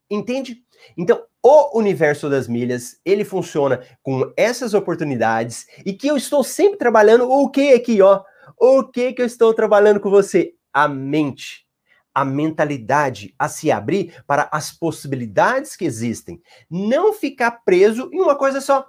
Entende? 0.09 0.63
Então, 0.97 1.23
o 1.43 1.77
universo 1.77 2.27
das 2.27 2.47
milhas, 2.47 2.99
ele 3.05 3.23
funciona 3.23 3.83
com 4.01 4.33
essas 4.35 4.73
oportunidades 4.73 5.67
e 5.85 5.93
que 5.93 6.07
eu 6.07 6.17
estou 6.17 6.43
sempre 6.43 6.77
trabalhando 6.77 7.29
o 7.29 7.49
que 7.49 7.73
aqui, 7.73 8.01
ó? 8.01 8.23
O 8.57 8.83
que 8.83 9.13
que 9.13 9.21
eu 9.21 9.25
estou 9.25 9.53
trabalhando 9.53 9.99
com 9.99 10.09
você? 10.09 10.53
A 10.73 10.87
mente, 10.87 11.65
a 12.13 12.23
mentalidade 12.23 13.33
a 13.37 13.49
se 13.49 13.71
abrir 13.71 14.23
para 14.25 14.49
as 14.51 14.71
possibilidades 14.71 15.75
que 15.75 15.85
existem. 15.85 16.41
Não 16.69 17.13
ficar 17.13 17.51
preso 17.65 18.09
em 18.13 18.21
uma 18.21 18.35
coisa 18.35 18.61
só. 18.61 18.85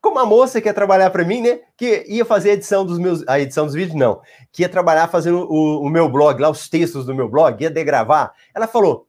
Como 0.00 0.18
a 0.18 0.26
moça 0.26 0.60
que 0.60 0.68
ia 0.68 0.74
trabalhar 0.74 1.10
para 1.10 1.24
mim, 1.24 1.40
né? 1.40 1.60
Que 1.76 2.04
ia 2.08 2.24
fazer 2.24 2.50
a 2.50 2.54
edição 2.54 2.84
dos 2.84 2.98
meus, 2.98 3.26
a 3.28 3.38
edição 3.38 3.66
dos 3.66 3.74
vídeos, 3.74 3.94
não. 3.94 4.20
Que 4.50 4.62
ia 4.62 4.68
trabalhar 4.68 5.08
fazendo 5.08 5.46
o, 5.48 5.80
o 5.80 5.88
meu 5.88 6.08
blog, 6.08 6.40
lá 6.40 6.50
os 6.50 6.68
textos 6.68 7.06
do 7.06 7.14
meu 7.14 7.28
blog, 7.28 7.62
ia 7.62 7.70
degravar. 7.70 8.32
Ela 8.52 8.66
falou: 8.66 9.06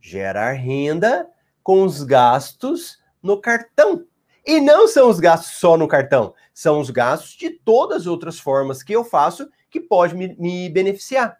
gerar 0.00 0.52
renda 0.52 1.28
com 1.62 1.82
os 1.82 2.02
gastos 2.02 2.98
no 3.22 3.40
cartão. 3.40 4.04
E 4.46 4.60
não 4.60 4.86
são 4.86 5.08
os 5.08 5.18
gastos 5.18 5.54
só 5.54 5.76
no 5.76 5.88
cartão, 5.88 6.34
são 6.52 6.78
os 6.78 6.90
gastos 6.90 7.32
de 7.32 7.50
todas 7.50 8.02
as 8.02 8.06
outras 8.06 8.38
formas 8.38 8.82
que 8.82 8.92
eu 8.92 9.02
faço 9.02 9.48
que 9.70 9.80
pode 9.80 10.14
me, 10.14 10.36
me 10.36 10.68
beneficiar. 10.68 11.38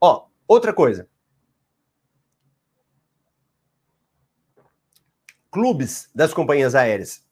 Ó, 0.00 0.26
outra 0.46 0.72
coisa. 0.72 1.08
Clubes 5.50 6.10
das 6.14 6.32
companhias 6.32 6.74
aéreas. 6.74 7.24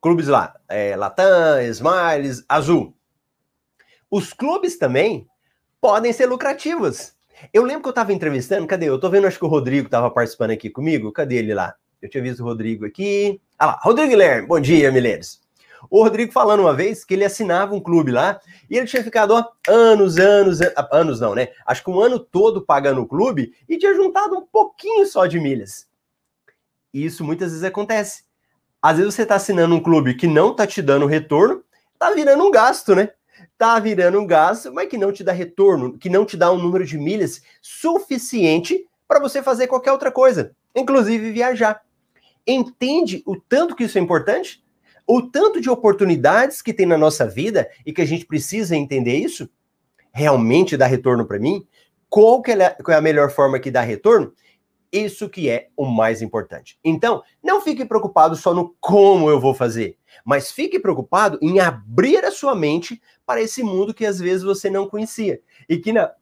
Clubes 0.00 0.28
lá, 0.28 0.58
é, 0.68 0.96
Latam, 0.96 1.60
Smiles, 1.62 2.44
Azul. 2.48 2.94
Os 4.10 4.32
clubes 4.32 4.78
também 4.78 5.28
podem 5.80 6.12
ser 6.12 6.26
lucrativos. 6.26 7.14
Eu 7.52 7.62
lembro 7.62 7.82
que 7.82 7.88
eu 7.88 7.90
estava 7.90 8.12
entrevistando, 8.12 8.66
cadê? 8.66 8.86
Eu 8.86 9.00
tô 9.00 9.08
vendo, 9.08 9.26
acho 9.26 9.38
que 9.38 9.44
o 9.44 9.48
Rodrigo 9.48 9.86
estava 9.86 10.10
participando 10.10 10.50
aqui 10.50 10.68
comigo. 10.68 11.12
Cadê 11.12 11.36
ele 11.36 11.54
lá? 11.54 11.74
Eu 12.00 12.08
tinha 12.08 12.22
visto 12.22 12.40
o 12.40 12.44
Rodrigo 12.44 12.86
aqui. 12.86 13.40
Ah 13.58 13.66
lá, 13.66 13.80
Rodrigo 13.82 14.10
Guilherme, 14.10 14.46
bom 14.46 14.60
dia, 14.60 14.90
Milênios. 14.90 15.40
O 15.90 16.02
Rodrigo 16.02 16.32
falando 16.32 16.60
uma 16.60 16.74
vez 16.74 17.04
que 17.04 17.14
ele 17.14 17.24
assinava 17.24 17.74
um 17.74 17.80
clube 17.80 18.10
lá 18.10 18.40
e 18.68 18.76
ele 18.76 18.86
tinha 18.86 19.02
ficado 19.02 19.32
ó, 19.32 19.44
anos, 19.68 20.18
anos, 20.18 20.58
anos 20.92 21.20
não, 21.20 21.34
né? 21.34 21.48
Acho 21.66 21.82
que 21.84 21.90
um 21.90 22.00
ano 22.00 22.18
todo 22.18 22.60
pagando 22.60 23.00
o 23.00 23.06
clube 23.06 23.54
e 23.68 23.78
tinha 23.78 23.94
juntado 23.94 24.36
um 24.36 24.46
pouquinho 24.46 25.06
só 25.06 25.26
de 25.26 25.40
milhas. 25.40 25.86
E 26.92 27.04
isso 27.04 27.24
muitas 27.24 27.50
vezes 27.50 27.64
acontece. 27.64 28.24
Às 28.82 28.98
vezes 28.98 29.14
você 29.14 29.22
está 29.22 29.36
assinando 29.36 29.74
um 29.74 29.82
clube 29.82 30.14
que 30.14 30.26
não 30.26 30.52
está 30.52 30.66
te 30.66 30.82
dando 30.82 31.06
retorno, 31.06 31.62
tá 31.98 32.10
virando 32.12 32.44
um 32.44 32.50
gasto, 32.50 32.94
né? 32.94 33.10
tá 33.56 33.78
virando 33.78 34.18
um 34.18 34.26
gasto, 34.26 34.72
mas 34.72 34.88
que 34.88 34.98
não 34.98 35.12
te 35.12 35.22
dá 35.22 35.32
retorno, 35.32 35.98
que 35.98 36.08
não 36.08 36.24
te 36.24 36.36
dá 36.36 36.50
um 36.50 36.58
número 36.58 36.84
de 36.84 36.98
milhas 36.98 37.42
suficiente 37.60 38.86
para 39.06 39.20
você 39.20 39.42
fazer 39.42 39.66
qualquer 39.66 39.92
outra 39.92 40.10
coisa, 40.10 40.54
inclusive 40.74 41.30
viajar. 41.32 41.82
Entende 42.46 43.22
o 43.26 43.36
tanto 43.36 43.74
que 43.74 43.84
isso 43.84 43.98
é 43.98 44.00
importante? 44.00 44.62
O 45.06 45.22
tanto 45.22 45.60
de 45.60 45.68
oportunidades 45.68 46.62
que 46.62 46.72
tem 46.72 46.86
na 46.86 46.96
nossa 46.96 47.26
vida 47.26 47.68
e 47.84 47.92
que 47.92 48.02
a 48.02 48.06
gente 48.06 48.26
precisa 48.26 48.76
entender 48.76 49.16
isso? 49.16 49.48
Realmente 50.12 50.76
dá 50.76 50.86
retorno 50.86 51.26
para 51.26 51.38
mim? 51.38 51.66
Qual, 52.08 52.42
que 52.42 52.50
é, 52.50 52.76
é 52.88 52.94
a 52.94 53.00
melhor 53.00 53.30
forma 53.30 53.58
que 53.58 53.70
dá 53.70 53.80
retorno? 53.80 54.32
Isso 54.92 55.28
que 55.28 55.48
é 55.48 55.68
o 55.76 55.86
mais 55.86 56.20
importante. 56.20 56.76
Então, 56.82 57.22
não 57.42 57.60
fique 57.60 57.84
preocupado 57.84 58.34
só 58.34 58.52
no 58.52 58.74
como 58.80 59.30
eu 59.30 59.38
vou 59.38 59.54
fazer, 59.54 59.96
mas 60.24 60.50
fique 60.50 60.80
preocupado 60.80 61.38
em 61.40 61.60
abrir 61.60 62.24
a 62.24 62.32
sua 62.32 62.56
mente 62.56 63.00
para 63.24 63.40
esse 63.40 63.62
mundo 63.62 63.94
que 63.94 64.04
às 64.04 64.18
vezes 64.18 64.42
você 64.42 64.68
não 64.68 64.88
conhecia. 64.88 65.40
E 65.68 65.78
que 65.78 65.92
na 65.92 66.12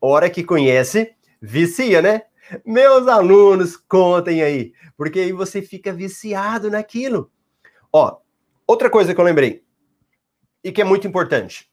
hora 0.00 0.28
que 0.28 0.42
conhece, 0.42 1.14
vicia, 1.40 2.02
né? 2.02 2.22
Meus 2.64 3.08
alunos, 3.08 3.76
contem 3.76 4.42
aí, 4.42 4.72
porque 4.96 5.20
aí 5.20 5.32
você 5.32 5.62
fica 5.62 5.92
viciado 5.92 6.70
naquilo. 6.70 7.30
Ó, 7.92 8.18
outra 8.66 8.90
coisa 8.90 9.14
que 9.14 9.20
eu 9.20 9.24
lembrei 9.24 9.64
e 10.62 10.72
que 10.72 10.80
é 10.80 10.84
muito 10.84 11.06
importante. 11.06 11.70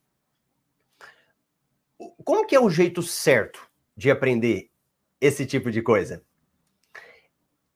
Como 2.24 2.46
que 2.46 2.56
é 2.56 2.60
o 2.60 2.70
jeito 2.70 3.02
certo 3.02 3.68
de 3.96 4.10
aprender 4.12 4.70
esse 5.20 5.46
tipo 5.46 5.72
de 5.72 5.82
coisa? 5.82 6.24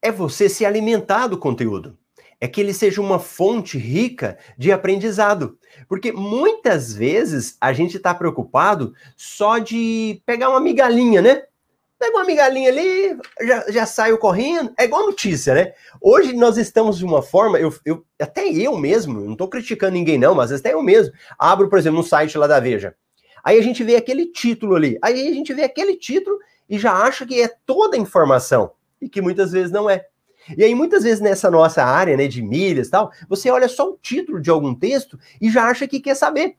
É 0.02 0.12
você 0.12 0.48
se 0.48 0.66
alimentar 0.66 1.28
do 1.28 1.38
conteúdo 1.38 1.98
é 2.40 2.48
que 2.48 2.62
ele 2.62 2.74
seja 2.74 3.02
uma 3.02 3.20
fonte 3.20 3.78
rica 3.78 4.38
de 4.58 4.72
aprendizado. 4.72 5.58
Porque 5.88 6.12
muitas 6.12 6.94
vezes 6.94 7.58
a 7.60 7.74
gente 7.74 7.98
está 7.98 8.14
preocupado 8.14 8.94
só 9.16 9.58
de 9.58 10.22
pegar 10.26 10.50
uma 10.50 10.60
migalhinha, 10.60 11.22
né? 11.22 11.44
Pega 12.06 12.18
uma 12.18 12.26
migalhinha 12.26 12.70
ali, 12.70 13.18
já, 13.42 13.66
já 13.68 13.86
saiu 13.88 14.20
correndo. 14.20 14.72
É 14.78 14.84
igual 14.84 15.08
notícia, 15.08 15.56
né? 15.56 15.74
Hoje 16.00 16.34
nós 16.34 16.56
estamos 16.56 17.00
de 17.00 17.06
uma 17.06 17.24
forma, 17.24 17.58
eu, 17.58 17.74
eu 17.84 18.06
até 18.22 18.48
eu 18.48 18.78
mesmo, 18.78 19.22
não 19.22 19.32
estou 19.32 19.48
criticando 19.48 19.94
ninguém 19.94 20.16
não, 20.16 20.36
mas 20.36 20.52
até 20.52 20.74
eu 20.74 20.84
mesmo, 20.84 21.12
abro, 21.40 21.68
por 21.68 21.80
exemplo, 21.80 21.98
no 21.98 22.04
site 22.04 22.38
lá 22.38 22.46
da 22.46 22.60
Veja. 22.60 22.94
Aí 23.44 23.58
a 23.58 23.62
gente 23.62 23.84
vê 23.84 23.96
aquele 23.96 24.28
título 24.28 24.76
ali, 24.76 25.00
aí 25.02 25.28
a 25.28 25.34
gente 25.34 25.52
vê 25.52 25.64
aquele 25.64 25.96
título 25.96 26.38
e 26.70 26.78
já 26.78 26.94
acha 26.94 27.26
que 27.26 27.42
é 27.42 27.48
toda 27.66 27.98
a 27.98 28.00
informação, 28.00 28.74
e 29.02 29.10
que 29.10 29.20
muitas 29.20 29.52
vezes 29.52 29.72
não 29.72 29.90
é. 29.90 30.06
E 30.56 30.64
aí, 30.64 30.76
muitas 30.76 31.02
vezes, 31.02 31.22
nessa 31.22 31.50
nossa 31.50 31.84
área 31.84 32.16
né, 32.16 32.28
de 32.28 32.40
milhas 32.40 32.88
e 32.88 32.92
tal, 32.92 33.12
você 33.28 33.50
olha 33.50 33.68
só 33.68 33.90
o 33.90 33.98
título 34.00 34.40
de 34.40 34.52
algum 34.52 34.76
texto 34.76 35.18
e 35.42 35.50
já 35.50 35.64
acha 35.64 35.88
que 35.88 36.00
quer 36.00 36.16
saber. 36.16 36.56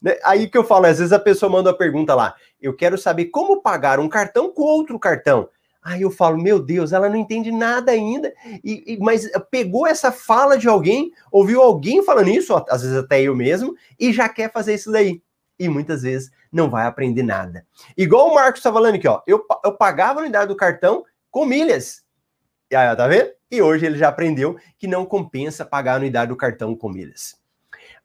Né? 0.00 0.16
Aí 0.24 0.48
que 0.48 0.56
eu 0.56 0.64
falo, 0.64 0.86
às 0.86 0.98
vezes 0.98 1.12
a 1.12 1.18
pessoa 1.18 1.50
manda 1.50 1.70
uma 1.70 1.76
pergunta 1.76 2.14
lá: 2.14 2.34
eu 2.60 2.74
quero 2.74 2.96
saber 2.96 3.26
como 3.26 3.62
pagar 3.62 3.98
um 3.98 4.08
cartão 4.08 4.52
com 4.52 4.62
outro 4.62 4.98
cartão. 4.98 5.48
Aí 5.82 6.02
eu 6.02 6.12
falo, 6.12 6.40
meu 6.40 6.60
Deus, 6.60 6.92
ela 6.92 7.08
não 7.08 7.16
entende 7.16 7.50
nada 7.50 7.90
ainda, 7.90 8.32
e, 8.62 8.94
e, 8.94 8.98
mas 9.00 9.28
pegou 9.50 9.84
essa 9.84 10.12
fala 10.12 10.56
de 10.56 10.68
alguém, 10.68 11.10
ouviu 11.30 11.60
alguém 11.60 12.04
falando 12.04 12.28
isso, 12.28 12.54
às 12.68 12.82
vezes 12.82 12.96
até 12.96 13.20
eu 13.20 13.34
mesmo, 13.34 13.74
e 13.98 14.12
já 14.12 14.28
quer 14.28 14.52
fazer 14.52 14.74
isso 14.74 14.92
daí. 14.92 15.20
E 15.58 15.68
muitas 15.68 16.02
vezes 16.02 16.30
não 16.52 16.70
vai 16.70 16.86
aprender 16.86 17.24
nada. 17.24 17.66
Igual 17.96 18.30
o 18.30 18.34
Marcos 18.34 18.60
estava 18.60 18.76
falando 18.76 18.94
aqui, 18.94 19.08
ó. 19.08 19.22
Eu, 19.26 19.44
eu 19.64 19.76
pagava 19.76 20.20
a 20.20 20.22
unidade 20.22 20.48
do 20.48 20.56
cartão 20.56 21.04
com 21.30 21.44
milhas. 21.44 22.04
E 22.70 22.76
aí, 22.76 22.94
tá 22.96 23.08
vendo? 23.08 23.30
E 23.50 23.60
hoje 23.60 23.84
ele 23.84 23.98
já 23.98 24.08
aprendeu 24.08 24.56
que 24.78 24.86
não 24.86 25.04
compensa 25.04 25.64
pagar 25.64 25.94
a 25.94 25.96
anuidade 25.96 26.28
do 26.28 26.36
cartão 26.36 26.76
com 26.76 26.88
milhas. 26.88 27.36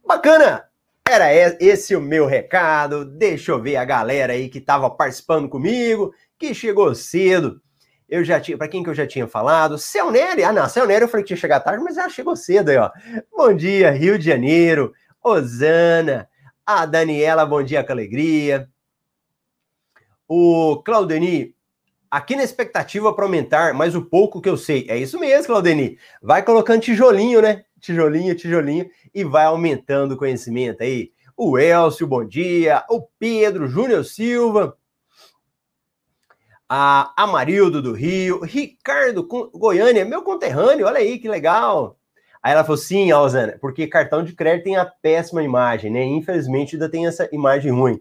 Bacana! 0.06 0.67
Era 1.10 1.34
esse 1.34 1.96
o 1.96 2.02
meu 2.02 2.26
recado. 2.26 3.06
Deixa 3.06 3.52
eu 3.52 3.62
ver 3.62 3.78
a 3.78 3.86
galera 3.86 4.34
aí 4.34 4.50
que 4.50 4.58
estava 4.58 4.90
participando 4.90 5.48
comigo, 5.48 6.14
que 6.38 6.54
chegou 6.54 6.94
cedo. 6.94 7.62
Eu 8.10 8.24
já 8.24 8.40
tinha, 8.40 8.58
para 8.58 8.68
quem 8.68 8.84
que 8.84 8.90
eu 8.90 8.94
já 8.94 9.08
tinha 9.08 9.28
falado? 9.28 9.78
Céu 9.78 10.12
Nery. 10.12 10.44
Ah, 10.44 10.52
não, 10.52 10.68
Céu 10.68 10.86
Nery 10.86 11.04
eu 11.04 11.08
falei 11.08 11.24
que 11.24 11.28
tinha 11.28 11.38
chegado 11.38 11.64
tarde, 11.64 11.84
mas 11.84 11.98
ela 11.98 12.10
chegou 12.10 12.36
cedo 12.36 12.70
aí, 12.70 12.78
ó. 12.78 12.92
Bom 13.36 13.54
dia, 13.54 13.92
Rio 13.92 14.20
de 14.20 14.26
Janeiro. 14.26 14.94
Osana. 15.24 16.30
A 16.66 16.86
Daniela, 16.86 17.46
bom 17.46 17.64
dia 17.64 17.84
com 17.84 17.94
alegria. 17.94 18.70
O 20.28 20.82
Claudeni, 20.84 21.56
aqui 22.10 22.36
na 22.36 22.44
expectativa 22.44 23.14
para 23.14 23.26
aumentar, 23.26 23.74
mas 23.74 23.96
o 23.96 24.02
pouco 24.04 24.42
que 24.42 24.50
eu 24.50 24.58
sei. 24.58 24.86
É 24.90 24.98
isso 24.98 25.20
mesmo, 25.20 25.48
Claudeni. 25.48 25.98
Vai 26.22 26.44
colocando 26.44 26.82
tijolinho, 26.82 27.42
né? 27.42 27.64
Tijolinho, 27.80 28.36
tijolinho, 28.36 28.90
e 29.14 29.24
vai 29.24 29.46
aumentando 29.46 30.14
o 30.14 30.18
conhecimento 30.18 30.82
aí. 30.82 31.12
O 31.36 31.58
Elcio, 31.58 32.08
bom 32.08 32.26
dia. 32.26 32.84
O 32.90 33.02
Pedro, 33.20 33.68
Júnior 33.68 34.04
Silva. 34.04 34.76
A 36.68 37.14
Amarildo 37.16 37.82
do 37.82 37.94
Rio. 37.94 38.42
Ricardo 38.44 39.24
Goiânia, 39.54 40.04
meu 40.04 40.24
conterrâneo, 40.24 40.88
olha 40.88 40.98
aí 40.98 41.20
que 41.20 41.30
legal. 41.30 41.98
Aí 42.42 42.54
ela 42.54 42.64
falou: 42.64 42.78
sim, 42.78 43.12
Alzana, 43.12 43.58
porque 43.62 43.88
cartão 43.88 44.24
de 44.24 44.34
crédito 44.34 44.66
tem 44.66 44.76
a 44.78 44.86
péssima 44.86 45.44
imagem, 45.44 45.92
né? 45.92 46.04
Infelizmente 46.04 46.76
ainda 46.76 46.90
tem 46.90 47.06
essa 47.06 47.30
imagem 47.32 47.72
ruim. 47.72 48.00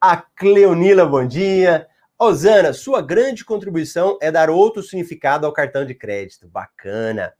A 0.00 0.16
Cleonila, 0.16 1.04
bom 1.04 1.26
dia. 1.26 1.86
Osana, 2.20 2.72
sua 2.72 3.00
grande 3.00 3.44
contribuição 3.44 4.18
é 4.20 4.28
dar 4.28 4.50
outro 4.50 4.82
significado 4.82 5.46
ao 5.46 5.52
cartão 5.52 5.84
de 5.84 5.94
crédito. 5.94 6.48
Bacana. 6.48 7.32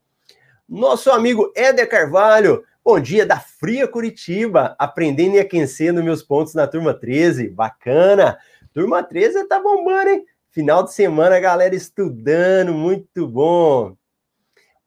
Nosso 0.68 1.10
amigo 1.10 1.52
Éder 1.56 1.88
Carvalho, 1.88 2.62
bom 2.84 3.00
dia 3.00 3.26
da 3.26 3.40
Fria 3.40 3.88
Curitiba, 3.88 4.76
aprendendo 4.78 5.34
e 5.34 5.40
aquecendo 5.40 6.00
meus 6.00 6.22
pontos 6.22 6.54
na 6.54 6.64
turma 6.68 6.94
13. 6.94 7.48
Bacana. 7.48 8.38
Turma 8.72 9.02
13 9.02 9.48
tá 9.48 9.58
bombando, 9.58 10.10
hein? 10.10 10.24
Final 10.50 10.84
de 10.84 10.94
semana, 10.94 11.40
galera 11.40 11.74
estudando, 11.74 12.72
muito 12.72 13.26
bom. 13.26 13.96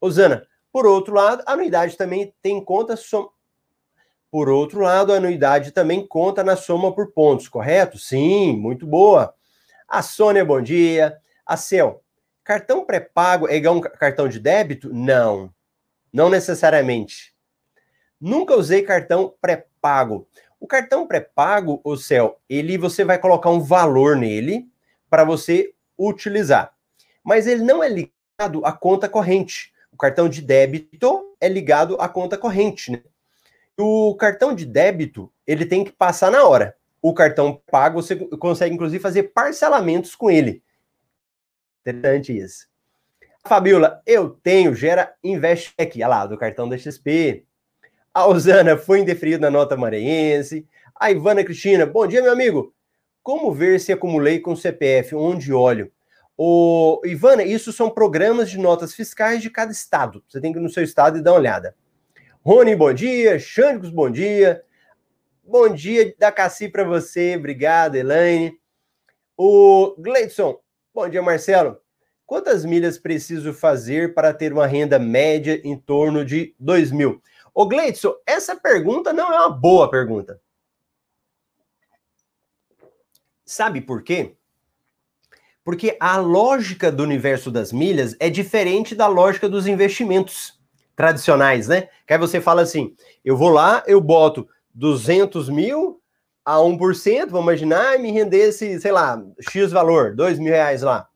Osana, 0.00 0.46
por 0.72 0.86
outro 0.86 1.12
lado, 1.14 1.42
a 1.44 1.52
anuidade 1.52 1.98
também 1.98 2.32
tem 2.40 2.64
conta 2.64 2.96
som... 2.96 3.28
Por 4.30 4.48
outro 4.48 4.80
lado, 4.80 5.12
a 5.12 5.16
anuidade 5.16 5.70
também 5.70 6.06
conta 6.06 6.42
na 6.42 6.56
soma 6.56 6.94
por 6.94 7.12
pontos, 7.12 7.46
correto? 7.46 7.98
Sim, 7.98 8.56
muito 8.56 8.86
boa. 8.86 9.34
A 9.92 10.00
Sônia, 10.00 10.42
bom 10.42 10.62
dia. 10.62 11.18
A 11.44 11.54
Cel, 11.54 12.02
cartão 12.42 12.82
pré-pago 12.82 13.46
é 13.46 13.56
igual 13.56 13.76
um 13.76 13.80
cartão 13.82 14.26
de 14.26 14.40
débito? 14.40 14.88
Não, 14.90 15.52
não 16.10 16.30
necessariamente. 16.30 17.34
Nunca 18.18 18.56
usei 18.56 18.80
cartão 18.80 19.34
pré-pago. 19.38 20.26
O 20.58 20.66
cartão 20.66 21.06
pré-pago, 21.06 21.78
o 21.84 21.94
Cel, 21.94 22.40
ele 22.48 22.78
você 22.78 23.04
vai 23.04 23.18
colocar 23.18 23.50
um 23.50 23.60
valor 23.60 24.16
nele 24.16 24.66
para 25.10 25.24
você 25.24 25.74
utilizar. 25.98 26.72
Mas 27.22 27.46
ele 27.46 27.62
não 27.62 27.84
é 27.84 27.88
ligado 27.90 28.64
à 28.64 28.72
conta 28.72 29.10
corrente. 29.10 29.74
O 29.92 29.98
cartão 29.98 30.26
de 30.26 30.40
débito 30.40 31.36
é 31.38 31.50
ligado 31.50 32.00
à 32.00 32.08
conta 32.08 32.38
corrente, 32.38 32.90
né? 32.90 33.02
O 33.76 34.16
cartão 34.16 34.54
de 34.54 34.64
débito, 34.64 35.30
ele 35.46 35.66
tem 35.66 35.84
que 35.84 35.92
passar 35.92 36.30
na 36.30 36.48
hora 36.48 36.74
o 37.02 37.12
cartão 37.12 37.60
pago, 37.68 38.00
você 38.00 38.14
consegue 38.14 38.74
inclusive 38.74 39.02
fazer 39.02 39.24
parcelamentos 39.24 40.14
com 40.14 40.30
ele. 40.30 40.62
Interessante 41.80 42.38
isso. 42.38 42.68
Fabiola, 43.44 44.00
eu 44.06 44.30
tenho, 44.30 44.72
gera 44.72 45.12
Invest 45.22 45.74
aqui, 45.76 45.98
olha 45.98 46.08
lá, 46.08 46.26
do 46.26 46.38
cartão 46.38 46.68
da 46.68 46.78
XP. 46.78 47.44
A 48.14 48.28
Osana 48.28 48.76
foi 48.76 49.00
indeferido 49.00 49.40
na 49.40 49.50
nota 49.50 49.76
maranhense. 49.76 50.64
A 50.94 51.10
Ivana 51.10 51.42
Cristina, 51.42 51.84
bom 51.84 52.06
dia, 52.06 52.22
meu 52.22 52.30
amigo. 52.30 52.72
Como 53.20 53.52
ver 53.52 53.80
se 53.80 53.92
acumulei 53.92 54.38
com 54.38 54.54
CPF? 54.54 55.16
Onde 55.16 55.52
olho? 55.52 55.90
O 56.36 57.00
Ivana, 57.04 57.42
isso 57.42 57.72
são 57.72 57.90
programas 57.90 58.48
de 58.48 58.58
notas 58.58 58.94
fiscais 58.94 59.42
de 59.42 59.50
cada 59.50 59.72
estado. 59.72 60.22
Você 60.28 60.40
tem 60.40 60.52
que 60.52 60.58
ir 60.58 60.62
no 60.62 60.68
seu 60.68 60.84
estado 60.84 61.18
e 61.18 61.22
dar 61.22 61.32
uma 61.32 61.38
olhada. 61.38 61.74
Rony, 62.44 62.76
bom 62.76 62.92
dia. 62.92 63.38
Xandicos, 63.40 63.90
bom 63.90 64.08
dia. 64.10 64.62
Bom 65.44 65.68
dia 65.74 66.14
da 66.16 66.30
Cassi 66.30 66.68
para 66.68 66.84
você, 66.84 67.34
obrigado, 67.36 67.96
Elaine. 67.96 68.56
O 69.36 69.92
Gleidson, 69.98 70.56
bom 70.94 71.08
dia, 71.08 71.20
Marcelo. 71.20 71.78
Quantas 72.24 72.64
milhas 72.64 72.96
preciso 72.96 73.52
fazer 73.52 74.14
para 74.14 74.32
ter 74.32 74.52
uma 74.52 74.68
renda 74.68 75.00
média 75.00 75.60
em 75.64 75.76
torno 75.76 76.24
de 76.24 76.54
2 76.60 76.92
mil? 76.92 77.20
Ô, 77.52 77.66
Gleidson, 77.66 78.14
essa 78.24 78.54
pergunta 78.54 79.12
não 79.12 79.32
é 79.32 79.38
uma 79.40 79.50
boa 79.50 79.90
pergunta. 79.90 80.40
Sabe 83.44 83.80
por 83.80 84.04
quê? 84.04 84.36
Porque 85.64 85.96
a 85.98 86.18
lógica 86.18 86.90
do 86.90 87.02
universo 87.02 87.50
das 87.50 87.72
milhas 87.72 88.14
é 88.20 88.30
diferente 88.30 88.94
da 88.94 89.08
lógica 89.08 89.48
dos 89.48 89.66
investimentos 89.66 90.56
tradicionais, 90.94 91.66
né? 91.66 91.88
Que 92.06 92.12
aí 92.14 92.18
você 92.18 92.40
fala 92.40 92.62
assim: 92.62 92.94
eu 93.24 93.36
vou 93.36 93.50
lá, 93.50 93.82
eu 93.88 94.00
boto 94.00 94.48
200 94.74 95.48
mil 95.48 96.00
a 96.44 96.56
1%, 96.56 97.28
vamos 97.28 97.42
imaginar, 97.42 97.94
e 97.94 97.98
me 97.98 98.10
rendesse, 98.10 98.80
sei 98.80 98.90
lá, 98.90 99.22
X 99.50 99.70
valor, 99.70 100.14
2 100.14 100.38
mil 100.38 100.52
reais 100.52 100.82
lá. 100.82 101.08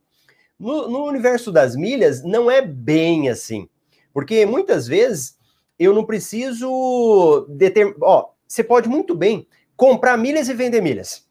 No, 0.58 0.88
no 0.88 1.04
universo 1.04 1.50
das 1.50 1.74
milhas, 1.74 2.22
não 2.22 2.50
é 2.50 2.62
bem 2.62 3.28
assim. 3.28 3.68
Porque 4.12 4.46
muitas 4.46 4.86
vezes 4.86 5.36
eu 5.78 5.92
não 5.92 6.04
preciso 6.04 7.46
determinar. 7.50 7.98
Ó, 8.02 8.30
você 8.46 8.64
pode 8.64 8.88
muito 8.88 9.14
bem 9.14 9.46
comprar 9.76 10.16
milhas 10.16 10.48
e 10.48 10.54
vender 10.54 10.80
milhas. 10.80 11.28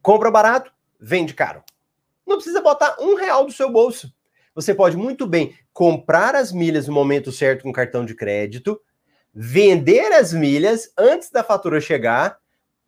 Compra 0.00 0.30
barato, 0.30 0.72
vende 0.98 1.34
caro. 1.34 1.62
Não 2.26 2.36
precisa 2.36 2.62
botar 2.62 2.96
um 3.00 3.14
real 3.14 3.44
do 3.44 3.52
seu 3.52 3.70
bolso. 3.70 4.10
Você 4.54 4.74
pode 4.74 4.96
muito 4.96 5.26
bem 5.26 5.54
comprar 5.72 6.34
as 6.34 6.52
milhas 6.52 6.86
no 6.86 6.94
momento 6.94 7.30
certo 7.30 7.62
com 7.62 7.72
cartão 7.72 8.04
de 8.04 8.14
crédito, 8.14 8.80
vender 9.34 10.12
as 10.12 10.32
milhas 10.32 10.90
antes 10.96 11.30
da 11.30 11.44
fatura 11.44 11.80
chegar, 11.80 12.38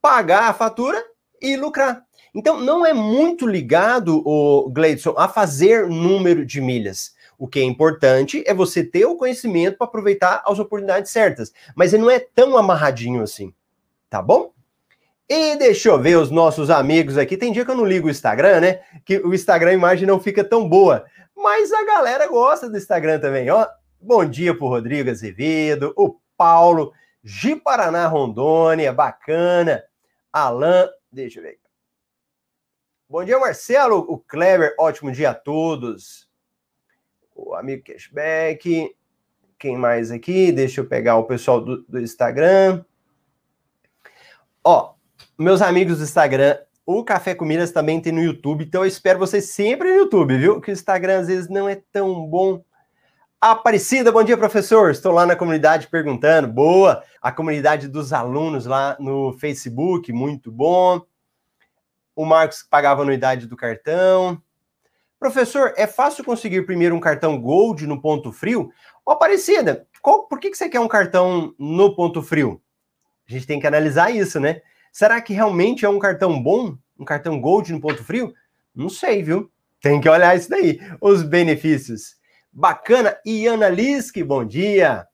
pagar 0.01 0.49
a 0.49 0.55
fatura 0.55 1.03
e 1.41 1.57
lucrar. 1.57 2.05
Então, 2.35 2.61
não 2.61 2.85
é 2.85 2.93
muito 2.95 3.47
ligado, 3.47 4.23
o 4.27 4.71
Gleidson, 4.71 5.15
a 5.19 5.29
fazer 5.29 5.87
número 5.87 6.47
de 6.47 6.61
milhas. 6.61 7.15
O 7.39 7.47
que 7.47 7.61
é 7.61 7.63
importante 7.63 8.43
é 8.47 8.55
você 8.55 8.85
ter 8.85 9.05
o 9.05 9.17
conhecimento 9.17 9.77
para 9.77 9.87
aproveitar 9.87 10.43
as 10.47 10.59
oportunidades 10.59 11.11
certas. 11.11 11.53
Mas 11.75 11.93
ele 11.93 12.03
não 12.03 12.11
é 12.11 12.21
tão 12.21 12.57
amarradinho 12.57 13.23
assim. 13.23 13.53
Tá 14.09 14.23
bom? 14.23 14.53
E 15.29 15.57
deixa 15.57 15.89
eu 15.89 16.01
ver 16.01 16.17
os 16.17 16.31
nossos 16.31 16.71
amigos 16.71 17.19
aqui. 17.19 17.37
Tem 17.37 17.53
dia 17.53 17.65
que 17.65 17.71
eu 17.71 17.77
não 17.77 17.85
ligo 17.85 18.07
o 18.07 18.11
Instagram, 18.11 18.61
né? 18.61 18.81
Que 19.05 19.19
o 19.19 19.35
Instagram 19.35 19.71
a 19.71 19.75
imagem 19.75 20.07
não 20.07 20.21
fica 20.21 20.45
tão 20.45 20.69
boa. 20.69 21.05
Mas 21.37 21.73
a 21.73 21.85
galera 21.85 22.29
gosta 22.29 22.69
do 22.69 22.77
Instagram 22.77 23.19
também, 23.19 23.51
ó. 23.51 23.67
Bom 24.01 24.25
dia 24.25 24.57
pro 24.57 24.69
Rodrigo 24.69 25.11
Azevedo, 25.11 25.93
o 25.97 26.17
Paulo, 26.43 26.93
Gi 27.23 27.55
Paraná 27.55 28.09
Rondônia, 28.09 28.93
bacana. 28.93 29.85
Alan, 30.33 30.91
deixa 31.13 31.39
eu 31.39 31.45
ver. 31.45 31.61
Bom 33.09 33.23
dia, 33.23 33.39
Marcelo, 33.39 33.99
o 34.09 34.19
Kleber, 34.19 34.75
ótimo 34.77 35.13
dia 35.13 35.31
a 35.31 35.35
todos. 35.35 36.29
O 37.33 37.55
amigo 37.55 37.85
Cashback. 37.85 38.93
Quem 39.57 39.77
mais 39.77 40.11
aqui? 40.11 40.51
Deixa 40.51 40.81
eu 40.81 40.89
pegar 40.89 41.17
o 41.17 41.29
pessoal 41.29 41.61
do, 41.61 41.85
do 41.85 42.01
Instagram. 42.01 42.85
Ó, 44.65 44.95
meus 45.39 45.63
amigos 45.63 45.99
do 45.99 46.05
Instagram, 46.05 46.59
o 46.85 47.05
Café 47.05 47.37
com 47.37 47.47
também 47.73 48.01
tem 48.01 48.13
no 48.13 48.21
YouTube, 48.21 48.65
então 48.65 48.83
eu 48.83 48.89
espero 48.89 49.21
vocês 49.21 49.51
sempre 49.51 49.93
no 49.93 49.99
YouTube, 49.99 50.37
viu? 50.37 50.61
Que 50.61 50.73
o 50.73 50.73
Instagram 50.73 51.21
às 51.21 51.29
vezes 51.29 51.49
não 51.49 51.69
é 51.69 51.81
tão 51.93 52.27
bom. 52.27 52.65
Aparecida, 53.45 54.13
bom 54.13 54.23
dia, 54.23 54.39
professor. 54.39 54.93
Estou 54.93 55.11
lá 55.11 55.27
na 55.27 55.35
comunidade 55.35 55.89
perguntando. 55.89 56.47
Boa! 56.47 57.03
A 57.21 57.33
comunidade 57.33 57.89
dos 57.89 58.13
alunos 58.13 58.67
lá 58.67 58.97
no 59.01 59.33
Facebook, 59.33 60.13
muito 60.13 60.53
bom. 60.53 61.03
O 62.15 62.25
Marcos 62.25 62.63
pagava 62.63 63.01
a 63.01 63.03
anuidade 63.03 63.49
do 63.49 63.57
cartão. 63.57 64.41
Professor, 65.19 65.75
é 65.77 65.89
fácil 65.89 66.23
conseguir 66.23 66.65
primeiro 66.65 66.95
um 66.95 67.01
cartão 67.01 67.37
Gold 67.37 67.85
no 67.85 68.01
ponto 68.01 68.31
frio? 68.31 68.71
Ó, 69.05 69.11
Aparecida, 69.11 69.89
qual, 70.01 70.29
por 70.29 70.39
que, 70.39 70.49
que 70.49 70.57
você 70.57 70.69
quer 70.69 70.79
um 70.79 70.87
cartão 70.87 71.53
no 71.59 71.97
ponto 71.97 72.23
frio? 72.23 72.63
A 73.29 73.33
gente 73.33 73.45
tem 73.45 73.59
que 73.59 73.67
analisar 73.67 74.15
isso, 74.15 74.39
né? 74.39 74.63
Será 74.93 75.21
que 75.21 75.35
realmente 75.35 75.85
é 75.85 75.89
um 75.89 75.99
cartão 75.99 76.41
bom? 76.41 76.79
Um 76.97 77.05
cartão 77.05 77.41
Gold 77.41 77.73
no 77.73 77.81
ponto 77.81 78.05
frio? 78.05 78.33
Não 78.73 78.89
sei, 78.89 79.21
viu? 79.21 79.51
Tem 79.81 80.01
que 80.01 80.09
olhar 80.09 80.37
isso 80.37 80.49
daí. 80.49 80.79
Os 81.01 81.25
benefícios. 81.25 82.22
Bacana. 82.53 83.17
Iana 83.25 83.69
Lisk, 83.69 84.19
bom 84.23 84.45
dia. 84.45 85.07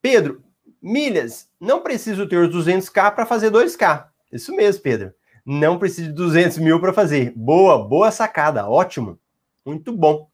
Pedro, 0.00 0.42
milhas, 0.80 1.48
não 1.60 1.82
preciso 1.82 2.26
ter 2.26 2.38
os 2.38 2.54
200k 2.54 3.14
para 3.14 3.26
fazer 3.26 3.50
2k. 3.50 4.06
Isso 4.32 4.54
mesmo, 4.54 4.82
Pedro. 4.82 5.12
Não 5.44 5.78
preciso 5.78 6.08
de 6.08 6.14
200 6.14 6.58
mil 6.58 6.80
para 6.80 6.92
fazer. 6.92 7.32
Boa, 7.36 7.86
boa 7.86 8.10
sacada. 8.10 8.68
Ótimo. 8.68 9.18
Muito 9.64 9.92
bom. 9.92 10.28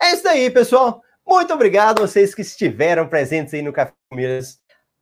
É 0.00 0.12
isso 0.12 0.28
aí, 0.28 0.50
pessoal. 0.50 1.02
Muito 1.26 1.52
obrigado 1.52 1.98
a 1.98 2.06
vocês 2.06 2.34
que 2.34 2.42
estiveram 2.42 3.08
presentes 3.08 3.54
aí 3.54 3.62
no 3.62 3.72
Café 3.72 3.92
Milhas. 4.12 4.60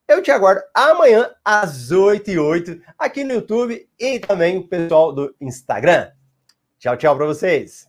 Eu 0.09 0.23
te 0.23 0.31
aguardo 0.31 0.62
amanhã 0.73 1.31
às 1.45 1.91
8 1.91 2.31
e 2.31 2.39
8 2.39 2.81
aqui 2.97 3.25
no 3.25 3.35
YouTube 3.35 3.89
e 3.99 4.21
também 4.21 4.59
o 4.59 4.69
pessoal 4.69 5.12
do 5.12 5.35
Instagram. 5.41 6.12
Tchau, 6.79 6.97
tchau 6.97 7.17
para 7.17 7.27
vocês. 7.27 7.89